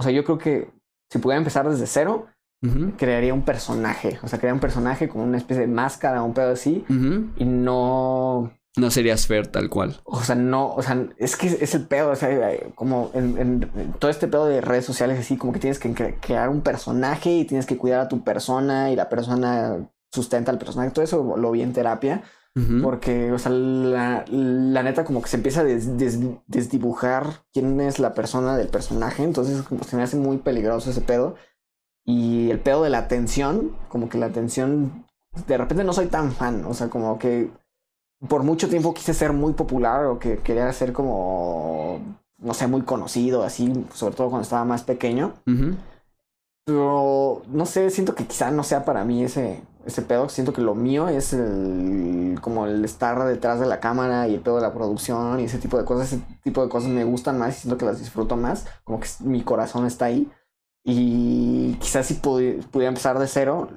[0.00, 0.70] O sea, yo creo que
[1.10, 2.26] si pudiera empezar desde cero,
[2.96, 4.18] crearía un personaje.
[4.22, 6.84] O sea, crearía un personaje con una especie de máscara, un pedo así.
[7.36, 8.52] Y no.
[8.76, 10.00] No serías Fer tal cual.
[10.04, 12.30] O sea, no, o sea, es que es el pedo, o sea,
[12.76, 15.92] como en, en- en todo este pedo de redes sociales, así como que tienes que
[15.92, 20.52] cre- crear un personaje y tienes que cuidar a tu persona y la persona sustenta
[20.52, 22.22] al personaje, todo eso lo vi en terapia,
[22.56, 22.82] Ujú.
[22.82, 27.80] porque, o sea, la, la neta como que se empieza a des- des- desdibujar quién
[27.80, 31.36] es la persona del personaje, entonces como se me hace muy peligroso ese pedo.
[32.04, 35.04] Y el pedo de la atención, como que la atención,
[35.46, 37.50] de repente no soy tan fan, o sea, como que
[38.28, 42.00] por mucho tiempo quise ser muy popular o que quería ser como,
[42.38, 45.34] no sé, muy conocido, así, sobre todo cuando estaba más pequeño.
[45.46, 45.76] Ujú.
[46.70, 50.28] Pero no sé, siento que quizá no sea para mí ese, ese pedo.
[50.28, 54.40] Siento que lo mío es el, como el estar detrás de la cámara y el
[54.40, 56.12] pedo de la producción y ese tipo de cosas.
[56.12, 58.66] Ese tipo de cosas me gustan más y siento que las disfruto más.
[58.84, 60.30] Como que mi corazón está ahí.
[60.84, 63.68] Y quizás si pudi- pudiera empezar de cero,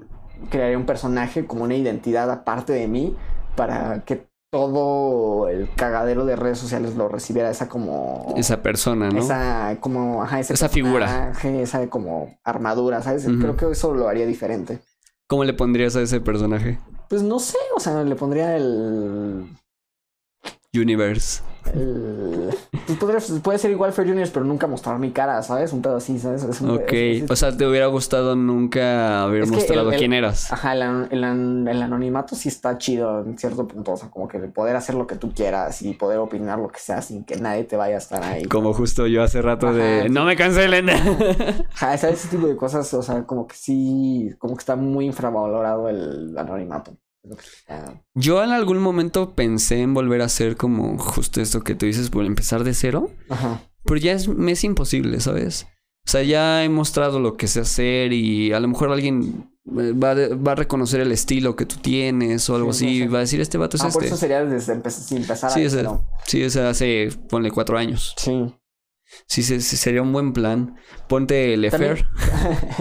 [0.51, 3.15] crearía un personaje como una identidad aparte de mí
[3.55, 9.17] para que todo el cagadero de redes sociales lo recibiera esa como Esa persona, ¿no?
[9.19, 11.33] esa como ajá, ese Esa figura.
[11.43, 13.25] esa como armadura, ¿sabes?
[13.25, 14.79] Creo que eso lo haría diferente.
[15.25, 16.77] ¿Cómo le pondrías a ese personaje?
[17.09, 19.47] Pues no sé, o sea, le pondría el
[20.71, 21.41] Universe.
[21.73, 22.49] El
[22.99, 25.73] pues puede ser igual Fair Juniors, pero nunca mostrar mi cara, ¿sabes?
[25.73, 26.43] Un pedo así, ¿sabes?
[26.43, 26.91] Es un- Ok.
[26.93, 30.51] es- O sea, ¿te hubiera gustado nunca haber Es que mostrado el- el- quién eras?
[30.51, 34.27] Ajá, el, el an- el anonimato sí está chido en cierto punto, o sea, como
[34.27, 37.23] que de poder hacer lo que tú quieras y poder opinar lo que sea sin
[37.23, 38.43] que nadie te vaya a estar ahí.
[38.45, 40.09] Como justo yo hace rato de...
[40.09, 40.89] No me cancelen.
[41.73, 45.05] Ajá, ese, ese tipo de cosas, o sea, como que sí, como que está muy
[45.05, 46.95] infravalorado el anonimato.
[48.15, 52.09] Yo en algún momento pensé en volver a hacer como justo esto que tú dices,
[52.09, 53.11] por empezar de cero.
[53.29, 53.61] Ajá.
[53.85, 55.67] Pero ya es, me es imposible, ¿sabes?
[56.05, 59.49] O sea, ya he mostrado lo que sé hacer y a lo mejor alguien
[59.79, 62.95] eh, va, a- va a reconocer el estilo que tú tienes o algo Sí, así.
[62.97, 63.07] sí, sí.
[63.07, 64.07] Va a decir, este vato es Ah, por este.
[64.13, 66.03] eso sería desde empe- sin empezar Sí, a ese- cero.
[66.27, 68.13] Sí, es hace, ponle cuatro años.
[68.17, 68.53] Sí.
[69.27, 70.75] Sí, sí, sí, sería un buen plan.
[71.07, 72.05] Ponte Lefer.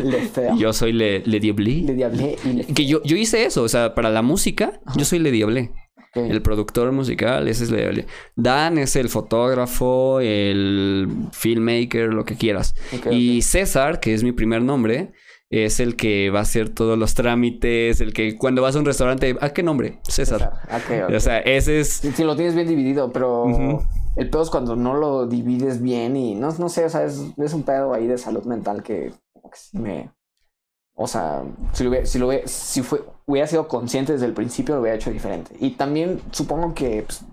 [0.03, 0.57] Le feo.
[0.59, 1.83] Yo soy Le, le Diablé.
[1.83, 5.05] Le diablé y le Que yo, yo hice eso, o sea, para la música, yo
[5.05, 5.73] soy Le Diablé.
[6.15, 6.31] Ok.
[6.31, 8.07] El productor musical, ese es Le Diablé.
[8.37, 12.75] Dan es el fotógrafo, el filmmaker, lo que quieras.
[13.11, 15.13] Y César, que es mi primer nombre,
[15.53, 18.85] es el que va a hacer todos los trámites, el que cuando vas a un
[18.85, 20.01] restaurante, ¿a qué nombre?
[20.09, 20.53] César.
[20.65, 21.15] Ok.
[21.15, 21.89] O sea, ese es...
[21.89, 23.47] Si, si lo tienes bien dividido, pero
[24.17, 27.21] el pedo es cuando no lo divides bien y no, no sé, o sea, es,
[27.37, 29.13] es un pedo ahí de salud mental que,
[29.73, 30.11] me.
[30.95, 31.43] O sea,
[31.73, 34.83] si lo hubiera, si lo hubiera, si fue, hubiera sido consciente desde el principio, lo
[34.83, 35.55] hubiera hecho diferente.
[35.59, 37.25] Y también supongo que pues,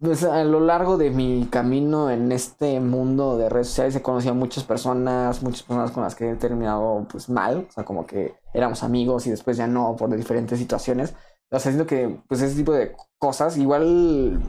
[0.00, 4.32] pues, a lo largo de mi camino en este mundo de redes sociales he conocido
[4.32, 8.06] a muchas personas, muchas personas con las que he terminado pues mal, o sea, como
[8.06, 11.14] que éramos amigos y después ya no por diferentes situaciones.
[11.50, 14.40] O sea, siento que pues ese tipo de cosas igual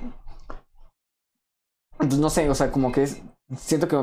[1.97, 3.07] pues no sé, o sea, como que
[3.55, 3.95] siento que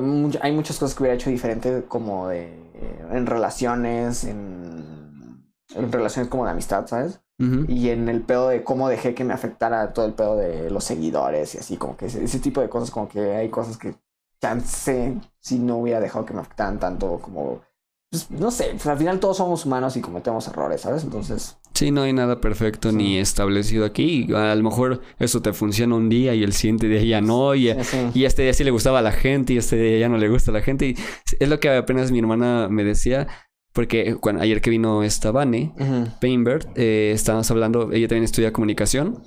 [0.42, 2.64] hay muchas cosas que hubiera hecho diferente como de
[3.10, 7.20] en relaciones, en, en relaciones como de amistad, ¿sabes?
[7.38, 10.84] Y en el pedo de cómo dejé que me afectara todo el pedo de los
[10.84, 13.94] seguidores y así, como que ese, ese tipo de cosas, como que hay cosas que
[14.40, 17.62] chance si no hubiera dejado que me afectaran tanto como,
[18.10, 21.02] pues, no sé, pues, al final todos somos humanos y cometemos errores, ¿sabes?
[21.04, 22.96] Entonces, Sí, no hay nada perfecto Sí.
[22.96, 24.32] ni establecido aquí.
[24.32, 27.52] A lo mejor eso te funciona un día y el siguiente día ya no.
[27.56, 30.08] Y, sí, y este día sí le gustaba a la gente y este día ya
[30.08, 30.86] no le gusta a la gente.
[30.86, 30.96] Y
[31.40, 33.26] es lo que apenas mi hermana me decía.
[33.74, 36.08] Porque cuando, ayer que vino esta Vane, Ujú.
[36.20, 39.20] Painbird, eh, estábamos hablando, ella también estudia comunicación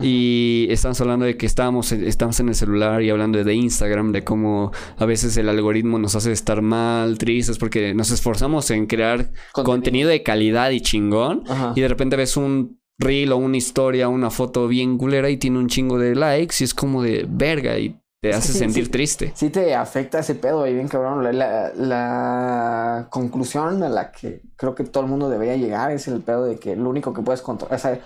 [0.00, 4.22] y estábamos hablando de que estábamos, estamos en el celular y hablando de Instagram, de
[4.22, 9.30] cómo a veces el algoritmo nos hace estar mal, tristes, porque nos esforzamos en crear
[9.52, 9.64] Contenido.
[9.64, 11.72] contenido, de calidad y chingón Ajá.
[11.74, 15.58] y de repente ves un reel o una historia, una foto bien culera y tiene
[15.58, 18.58] un chingo de likes y es como de verga y te Es que hace sí,
[18.62, 18.90] sentir sí.
[18.90, 19.34] triste.
[19.34, 21.24] Sí te afecta ese pedo y bien cabrón.
[21.24, 26.06] La, la- la conclusión a la que creo que todo el mundo debería llegar es
[26.08, 28.00] el pedo de que lo único que puedes controlar, o sea,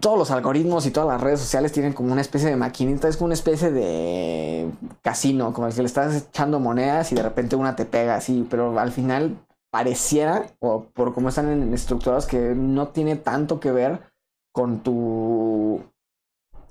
[0.00, 3.16] todos los algoritmos y todas las redes sociales tienen como una especie de maquinita, es
[3.16, 4.70] como una especie de
[5.02, 8.78] casino, como si le estás echando monedas y de repente una te pega así, pero
[8.78, 9.38] al final
[9.70, 14.00] pareciera, o por cómo están estructurados, que no tiene tanto que ver
[14.52, 15.82] con tu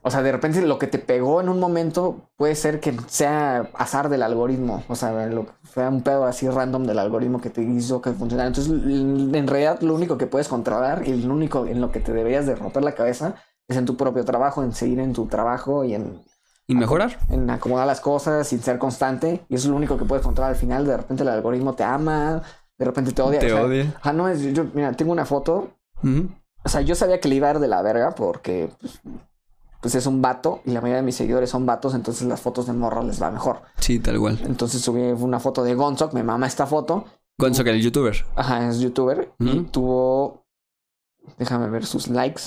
[0.02, 3.70] o sea, de repente lo que te pegó en un momento puede ser que sea
[3.74, 4.84] azar del algoritmo.
[4.88, 8.48] O sea, lo, fue un pedo así random del algoritmo que te hizo que funcionara.
[8.48, 12.14] Entonces, en realidad, lo único que puedes controlar y lo único en lo que te
[12.14, 13.36] deberías de romper la cabeza
[13.68, 16.22] es en tu propio trabajo, en seguir en tu trabajo y en,
[16.68, 17.20] Y mejorar.
[17.30, 19.46] en acomodar las cosas sin ser constante.
[19.50, 20.86] Y eso es lo único que puedes controlar al final.
[20.86, 22.42] De repente el algoritmo te ama,
[22.78, 23.40] de repente te odia.
[23.40, 23.94] Te o sea, odia.
[24.02, 25.72] Ah, no, es, yo, mira, tengo una foto
[26.02, 26.30] Ujú.
[26.64, 29.02] o sea, yo sabía que le iba a dar de la verga porque pues,
[29.82, 32.68] pues es un vato y la mayoría de mis seguidores son vatos, entonces las fotos
[32.68, 33.62] de morra les va mejor.
[33.80, 34.40] Sí, tal cual.
[34.46, 37.06] Entonces subí una foto de Gonzok, me mama esta foto.
[37.38, 38.26] Gonzo, que el youtuber.
[38.36, 40.46] Ajá, es youtuber y tuvo
[41.38, 42.42] déjame ver sus likes.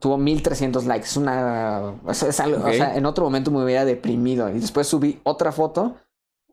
[0.00, 4.50] Tuvo 1300 likes, es una es algo- o sea, en otro momento me hubiera deprimido
[4.50, 5.96] y después subí otra foto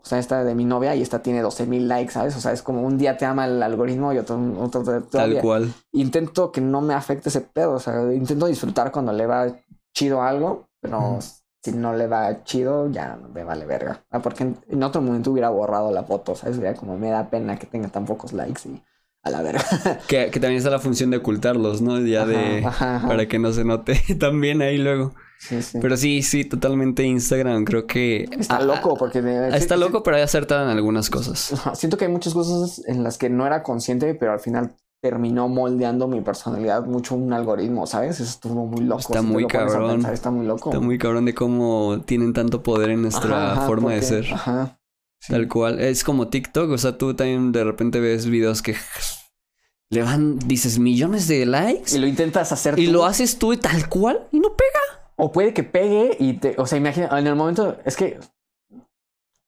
[0.03, 2.35] o sea, esta de mi novia y esta tiene 12 mil likes, ¿sabes?
[2.35, 5.31] O sea, es como un día te ama el algoritmo y otro, otro te Tal
[5.31, 5.73] odia cual.
[5.93, 7.73] intento que no me afecte ese pedo.
[7.73, 9.47] O sea, intento disfrutar cuando le va
[9.93, 11.19] chido algo, pero
[11.63, 14.03] si no le va chido, ya me vale verga.
[14.09, 16.55] Ah, porque en, en otro momento hubiera borrado la foto, ¿sabes?
[16.55, 18.81] Sería como me da pena que tenga tan pocos likes y
[19.23, 19.63] a la verga.
[20.07, 21.99] Que, que también está la función de ocultarlos, ¿no?
[21.99, 22.65] Ya de...
[22.65, 23.07] Ajá, ajá.
[23.07, 25.13] Para que no se note también ahí luego.
[25.41, 25.79] Sí, sí.
[25.81, 27.65] Pero sí, sí, totalmente Instagram.
[27.65, 28.29] Creo que...
[28.37, 29.19] Está ah, loco porque...
[29.51, 31.59] Está sí- loco, pero hay acertado en algunas cosas.
[31.73, 35.47] Siento que hay muchas cosas en las que no era consciente, pero al final terminó
[35.47, 38.19] moldeando mi personalidad mucho un algoritmo, ¿sabes?
[38.19, 38.99] Eso estuvo muy loco.
[39.01, 39.91] Está si muy lo cabrón.
[39.93, 40.69] pensar, está muy loco.
[40.69, 44.31] Está muy cabrón de cómo tienen tanto poder en nuestra Ajá, forma de ser.
[44.31, 44.79] Ajá.
[45.19, 45.33] Sí.
[45.33, 45.79] Tal cual.
[45.79, 46.69] Es como TikTok.
[46.69, 48.75] O sea, tú también de repente ves videos que
[49.89, 51.95] le van, dices, millones de likes.
[51.95, 52.93] Y lo intentas hacer Y tú.
[52.93, 55.00] lo haces tú tal cual y no pega.
[55.23, 58.17] O puede que pegue y te, o sea, imagina, en el momento, es que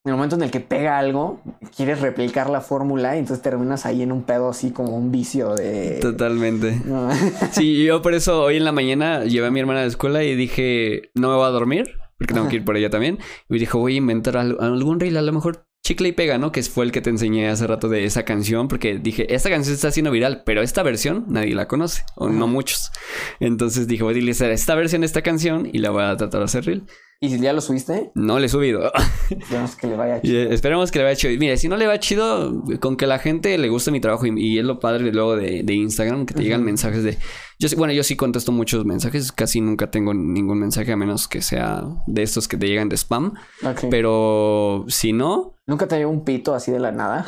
[0.06, 1.40] en el momento en el que pega algo,
[1.74, 5.54] quieres replicar la fórmula y entonces terminas ahí en un pedo así como un vicio
[5.54, 5.98] de...
[6.00, 6.80] Totalmente.
[6.84, 7.08] No.
[7.52, 10.22] Sí, yo por eso hoy en la mañana llevé a mi hermana a la escuela
[10.22, 11.86] y dije, no me voy a dormir,
[12.18, 13.18] porque tengo que ir por ella también.
[13.48, 16.50] Y dijo, voy a inventar al- algún reel, a lo mejor chicle y pega, ¿no?
[16.50, 19.74] Que fue el que te enseñé hace rato de esa canción, porque dije, esta canción
[19.74, 22.90] está haciendo viral, pero esta versión nadie la conoce, o no muchos.
[23.38, 26.40] Entonces dije, voy a utilizar esta versión de esta canción y la voy a tratar
[26.40, 26.86] de hacer reel.
[27.20, 28.92] Y si ya lo subiste, No le he subido.
[29.30, 30.38] esperemos que le vaya chido.
[30.40, 31.38] eh, esperemos que le vaya chido.
[31.38, 34.32] Mire, si no le va chido, con que la gente le guste mi trabajo y,
[34.38, 37.16] y es lo padre luego de, de Instagram, que te llegan mensajes de...
[37.58, 41.40] Yo, bueno, yo sí contesto muchos mensajes, casi nunca tengo ningún mensaje a menos que
[41.40, 43.32] sea de estos que te llegan de spam,
[43.64, 43.84] Ok.
[43.90, 47.24] pero si no, Nunca te llegó un pito así de la nada.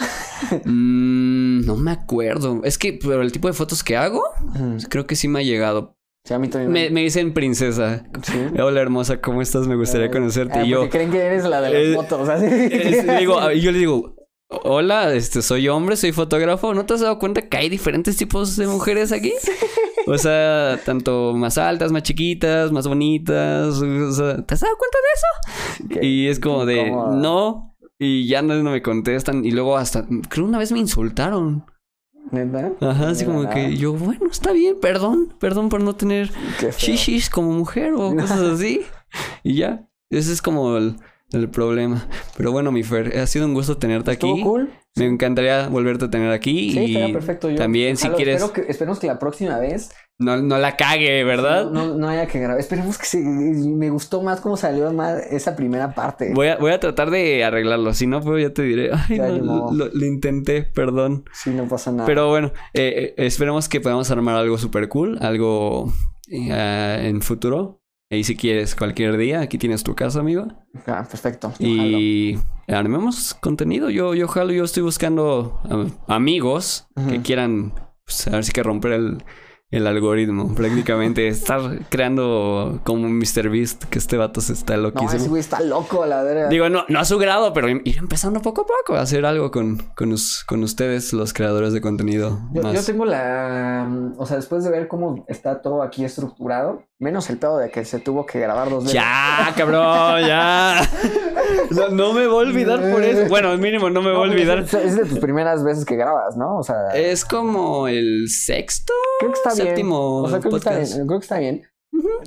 [0.67, 2.61] mm, no me acuerdo.
[2.65, 4.23] Es que por el tipo de fotos que hago,
[4.91, 5.96] creo que sí me ha llegado.
[6.27, 6.73] Sí, a mí también.
[6.73, 8.05] Me, me dicen princesa.
[8.23, 8.33] Sí.
[8.61, 9.69] Hola hermosa, ¿cómo estás?
[9.69, 10.59] Me gustaría Ah, conocerte.
[10.59, 10.79] ah, y yo...
[10.81, 12.29] porque creen que eres la de las Eh, fotos.
[12.29, 12.47] así.
[12.47, 14.17] Es- le digo, a- yo le digo,
[14.49, 16.75] hola, este, soy hombre, soy fotógrafo.
[16.75, 19.33] ¿No te has dado cuenta que hay diferentes tipos de mujeres aquí?
[20.09, 23.81] O sea, tanto más altas, más chiquitas, más bonitas.
[23.81, 26.01] O sea, ¿te has dado cuenta de eso?
[26.01, 27.77] Qué Y es como de, no.
[27.99, 29.45] Y ya no, no me contestan.
[29.45, 31.65] Y luego hasta, creo una vez me insultaron.
[32.31, 32.73] ¿Neta?
[32.81, 33.55] Ajá, así como nada.
[33.55, 36.31] que yo, bueno, está bien, perdón, perdón por no tener
[36.79, 38.83] shishis como mujer o cosas así.
[39.43, 40.97] y ya, ese es como el,
[41.33, 42.09] el problema.
[42.37, 44.45] Pero bueno, mi Fer, ha sido un gusto tenerte aquí.
[44.97, 46.73] Me encantaría volverte a tener aquí.
[46.73, 47.51] Sí, y perfecto.
[47.51, 51.25] Yo, también, si quieres, Espero que, esperemos que la próxima vez no, no la cague,
[51.25, 51.71] ¿verdad?
[51.71, 52.59] No, no haya que grabar.
[52.59, 53.19] Esperemos que sí.
[53.19, 56.33] Me gustó más cómo salió más esa primera parte.
[56.33, 57.93] Voy a, voy a tratar de arreglarlo.
[57.93, 58.91] Si no, pues ya te diré.
[58.95, 61.25] Ay, no, lo, lo intenté, perdón.
[61.33, 62.07] Sí, no pasa nada.
[62.07, 65.93] Pero bueno, eh, eh, esperemos que podamos armar algo súper cool, algo
[66.31, 67.83] eh, en futuro.
[68.09, 70.47] Y si quieres, cualquier día, aquí tienes tu casa, amigo.
[70.87, 71.53] Ah, perfecto.
[71.59, 71.99] yo jalo.
[71.99, 72.39] Y
[72.69, 73.91] armemos contenido.
[73.91, 78.63] Yo, yo jalo, yo estoy buscando ah, amigos que quieran, pues, a ver si que
[78.63, 79.25] romper el,
[79.77, 80.55] el algoritmo.
[80.55, 83.49] Prácticamente estar creando como Mr.
[83.51, 85.13] Beast, que este vato se está No, loquísimo.
[85.21, 86.49] ese güey está loco la verga.
[86.49, 89.51] Digo, no, no a su grado, pero ir empezando poco a poco a hacer algo
[89.51, 92.39] con, con, us- con ustedes, los creadores de contenido.
[92.53, 92.75] Yo, más.
[92.75, 93.87] yo tengo la.
[93.89, 97.71] mm, O sea, después de ver cómo está todo aquí estructurado, menos el pedo de
[97.71, 98.95] que se tuvo que grabar dos veces.
[98.95, 100.81] Ya, cabrón, ya.
[101.71, 103.29] No, no me voy a olvidar por eso.
[103.29, 104.59] Bueno, mínimo no me voy a olvidar.
[104.59, 106.59] Es, es de tus primeras veces que grabas, ¿no?
[106.59, 109.67] O sea, Es como el sexto, creo que está bien.
[109.69, 111.07] séptimo O sea, creo que está bien.
[111.07, 111.63] Creo que está bien.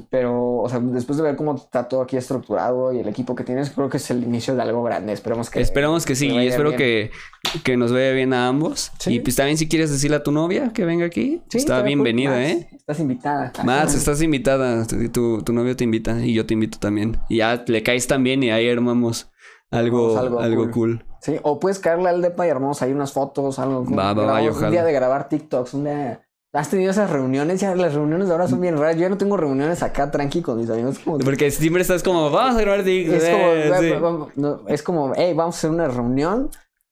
[0.09, 3.43] Pero, o sea, después de ver cómo está todo aquí estructurado y el equipo que
[3.43, 5.13] tienes, creo que es el inicio de algo grande.
[5.13, 5.61] Esperemos que.
[5.61, 7.11] Esperamos que sí, y espero que,
[7.63, 8.91] que nos vaya bien a ambos.
[8.99, 9.15] Sí.
[9.15, 12.43] Y pues también si quieres decirle a tu novia que venga aquí, Sí, está bienvenida,
[12.43, 12.69] ¿eh?
[12.71, 13.51] Estás invitada.
[13.63, 14.85] Mats, estás invitada.
[14.87, 17.17] Tu, tu novio te invita y yo te invito también.
[17.29, 19.29] Y ya le caes también y ahí armamos
[19.71, 20.71] algo, algo algo, cool.
[20.71, 21.05] cool.
[21.21, 23.85] Sí, o puedes caerle al depa y armamos ahí unas fotos, algo.
[23.85, 26.21] Va, va, va, Un día de grabar TikToks, un día.
[26.51, 27.61] ¿Has tenido esas reuniones?
[27.61, 28.95] Ya las reuniones de ahora son bien raras.
[28.95, 30.97] Yo ya no tengo reuniones acá tranqui con mis amigos.
[30.99, 33.15] Como, Porque siempre estás como, vamos a grabar TikTok.
[33.15, 33.89] es como, Eh, sí.
[34.01, 36.49] vamos- no, es como, hey, vamos a hacer una reunión,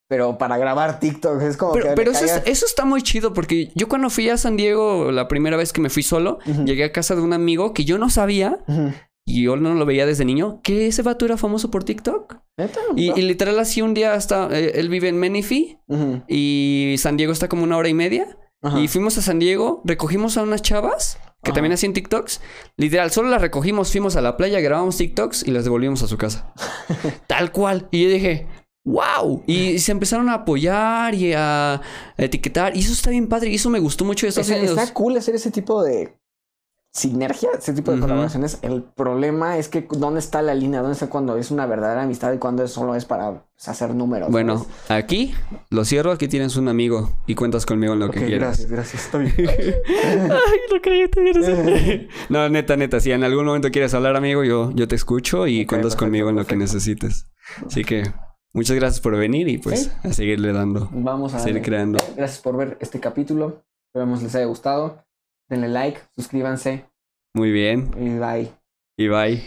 [0.07, 1.41] pero para grabar TikTok.
[1.41, 4.29] Es como Pero, que pero eso, es- eso está muy chido porque yo cuando fui
[4.29, 6.63] a San Diego la primera vez que me fui solo, Ujú.
[6.65, 8.91] llegué a casa de un amigo que yo no sabía Ujú.
[9.25, 12.35] y yo no lo veía desde niño, que ese vato era famoso por TikTok.
[12.59, 12.79] ¿Neta?
[12.95, 16.21] Y, y literal así un día hasta, eh, él vive en Menifee Ujú.
[16.27, 18.37] y San Diego está como una hora y media.
[18.61, 18.79] Ajá.
[18.79, 21.55] Y fuimos a San Diego, recogimos a unas chavas que Ajá.
[21.55, 22.41] también hacían TikToks.
[22.75, 26.17] Literal, solo las recogimos, fuimos a la playa, grabamos TikToks y las devolvimos a su
[26.17, 26.53] casa.
[27.27, 27.87] Tal cual.
[27.91, 28.47] Y yo dije,
[28.85, 29.43] wow.
[29.45, 31.81] Y se empezaron a apoyar y a
[32.17, 32.75] etiquetar.
[32.75, 33.49] Y eso está bien padre.
[33.49, 34.77] Y eso me gustó mucho de Estados Unidos.
[34.77, 36.17] está cool hacer ese tipo de
[36.97, 38.57] sinergia, ese tipo de colaboraciones.
[38.63, 42.33] El problema es que dónde está la línea, dónde está cuando es una verdadera amistad
[42.33, 44.29] y cuando solo es para pues, hacer números.
[44.31, 45.03] Bueno, ¿sabes?
[45.03, 45.33] aquí
[45.69, 46.11] lo cierro.
[46.11, 48.65] Aquí tienes un amigo y cuentas conmigo en lo que quieras.
[48.67, 49.47] gracias, gracias.
[49.77, 52.07] Ay, lo creí, te vienes.
[52.29, 52.99] No, neta, neta.
[52.99, 56.29] Si en algún momento quieres hablar, amigo, yo, yo te escucho y cuentas perfecto, conmigo
[56.29, 57.27] en lo que necesites.
[57.65, 58.03] Así que
[58.53, 59.91] muchas gracias por venir y pues Sí.
[60.03, 60.89] a seguirle dando.
[60.91, 61.65] Vamos a Seguir darle.
[61.65, 61.97] creando.
[62.15, 63.63] Gracias por ver este capítulo.
[63.93, 65.03] Esperamos les haya gustado.
[65.49, 66.85] Denle like, suscríbanse
[67.33, 67.91] Muy bien.
[67.97, 68.51] y bye.
[68.97, 69.43] Y bye.